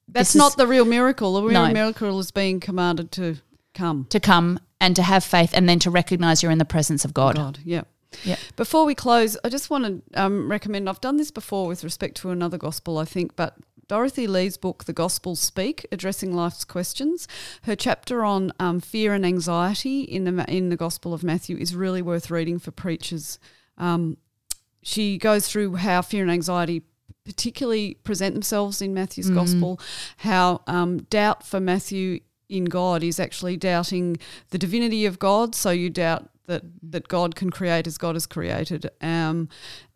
that's 0.09 0.35
not 0.35 0.57
the 0.57 0.67
real 0.67 0.85
miracle. 0.85 1.35
The 1.35 1.45
real 1.45 1.67
no. 1.67 1.73
miracle 1.73 2.19
is 2.19 2.33
being 2.33 2.59
commanded 2.59 3.13
to 3.13 3.37
come. 3.73 4.07
To 4.11 4.19
come 4.19 4.59
and 4.81 4.97
to 4.97 5.03
have 5.05 5.23
faith 5.23 5.51
and 5.55 5.69
then 5.69 5.79
to 5.79 5.91
recognize 5.91 6.43
you're 6.43 6.53
in 6.53 6.59
the 6.59 6.65
presence 6.65 7.05
of 7.05 7.15
God. 7.15 7.37
God, 7.37 7.61
yeah. 7.65 7.83
Yeah. 8.25 8.37
Before 8.57 8.85
we 8.85 8.97
close, 8.97 9.37
I 9.45 9.49
just 9.49 9.71
want 9.71 9.85
to 9.85 10.21
um, 10.21 10.51
recommend. 10.51 10.89
I've 10.89 11.01
done 11.01 11.17
this 11.17 11.31
before 11.31 11.69
with 11.69 11.85
respect 11.85 12.17
to 12.19 12.31
another 12.31 12.59
gospel, 12.59 12.99
I 12.99 13.05
think, 13.05 13.37
but 13.37 13.55
Dorothy 13.91 14.29
Lee's 14.29 14.57
book, 14.57 14.85
The 14.85 14.93
Gospels 14.93 15.41
Speak, 15.41 15.85
Addressing 15.91 16.33
Life's 16.33 16.65
Questions. 16.65 17.27
Her 17.65 17.75
chapter 17.75 18.25
on 18.25 18.53
um, 18.61 18.79
fear 18.79 19.15
and 19.15 19.27
anxiety 19.27 20.03
in 20.03 20.23
the 20.23 20.45
in 20.49 20.69
the 20.69 20.77
Gospel 20.77 21.13
of 21.13 21.25
Matthew 21.25 21.57
is 21.57 21.75
really 21.75 22.01
worth 22.01 22.31
reading 22.31 22.61
for 22.61 22.71
preachers. 22.71 23.41
Um, 23.79 24.17
she 24.81 25.19
goes 25.19 25.49
through 25.49 25.75
how 25.75 26.03
fear 26.03 26.23
and 26.23 26.31
anxiety 26.31 26.83
particularly 27.25 27.95
present 28.05 28.37
themselves 28.37 28.81
in 28.81 28.95
Matthew's 28.95 29.29
mm. 29.29 29.35
Gospel, 29.35 29.81
how 30.19 30.63
um, 30.69 30.99
doubt 31.11 31.45
for 31.45 31.59
Matthew 31.59 32.21
in 32.49 32.67
God 32.67 33.03
is 33.03 33.19
actually 33.19 33.57
doubting 33.57 34.19
the 34.51 34.59
divinity 34.59 35.05
of 35.05 35.19
God. 35.19 35.57
So 35.57 35.71
you 35.71 35.91
doubt 35.91 36.31
that 36.47 36.63
that 36.81 37.09
God 37.09 37.35
can 37.35 37.51
create 37.51 37.89
as 37.89 37.99
God 37.99 38.15
has 38.15 38.27
created, 38.27 38.89
um, 39.01 39.49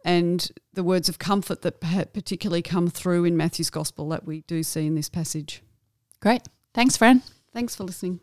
and 0.04 0.50
the 0.72 0.84
words 0.84 1.08
of 1.08 1.18
comfort 1.18 1.62
that 1.62 1.80
particularly 2.12 2.62
come 2.62 2.88
through 2.88 3.24
in 3.24 3.36
Matthew's 3.36 3.70
Gospel 3.70 4.08
that 4.10 4.26
we 4.26 4.42
do 4.42 4.62
see 4.62 4.86
in 4.86 4.94
this 4.94 5.08
passage. 5.08 5.62
Great, 6.20 6.42
thanks, 6.74 6.96
Fran. 6.96 7.22
Thanks 7.52 7.74
for 7.74 7.84
listening. 7.84 8.20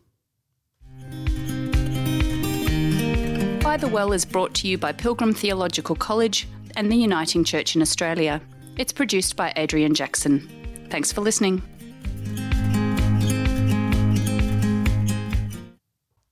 By 3.62 3.78
the 3.78 3.88
Well 3.88 4.12
is 4.12 4.26
brought 4.26 4.54
to 4.56 4.68
you 4.68 4.78
by 4.78 4.92
Pilgrim 4.92 5.34
Theological 5.34 5.96
College 5.96 6.48
and 6.76 6.92
the 6.92 6.96
Uniting 6.96 7.44
Church 7.44 7.76
in 7.76 7.82
Australia. 7.82 8.42
It's 8.78 8.94
produced 8.94 9.36
by 9.36 9.54
Adrian 9.56 9.94
Jackson. 9.94 10.50
Thanks 10.90 11.12
for 11.12 11.22
listening. 11.22 11.62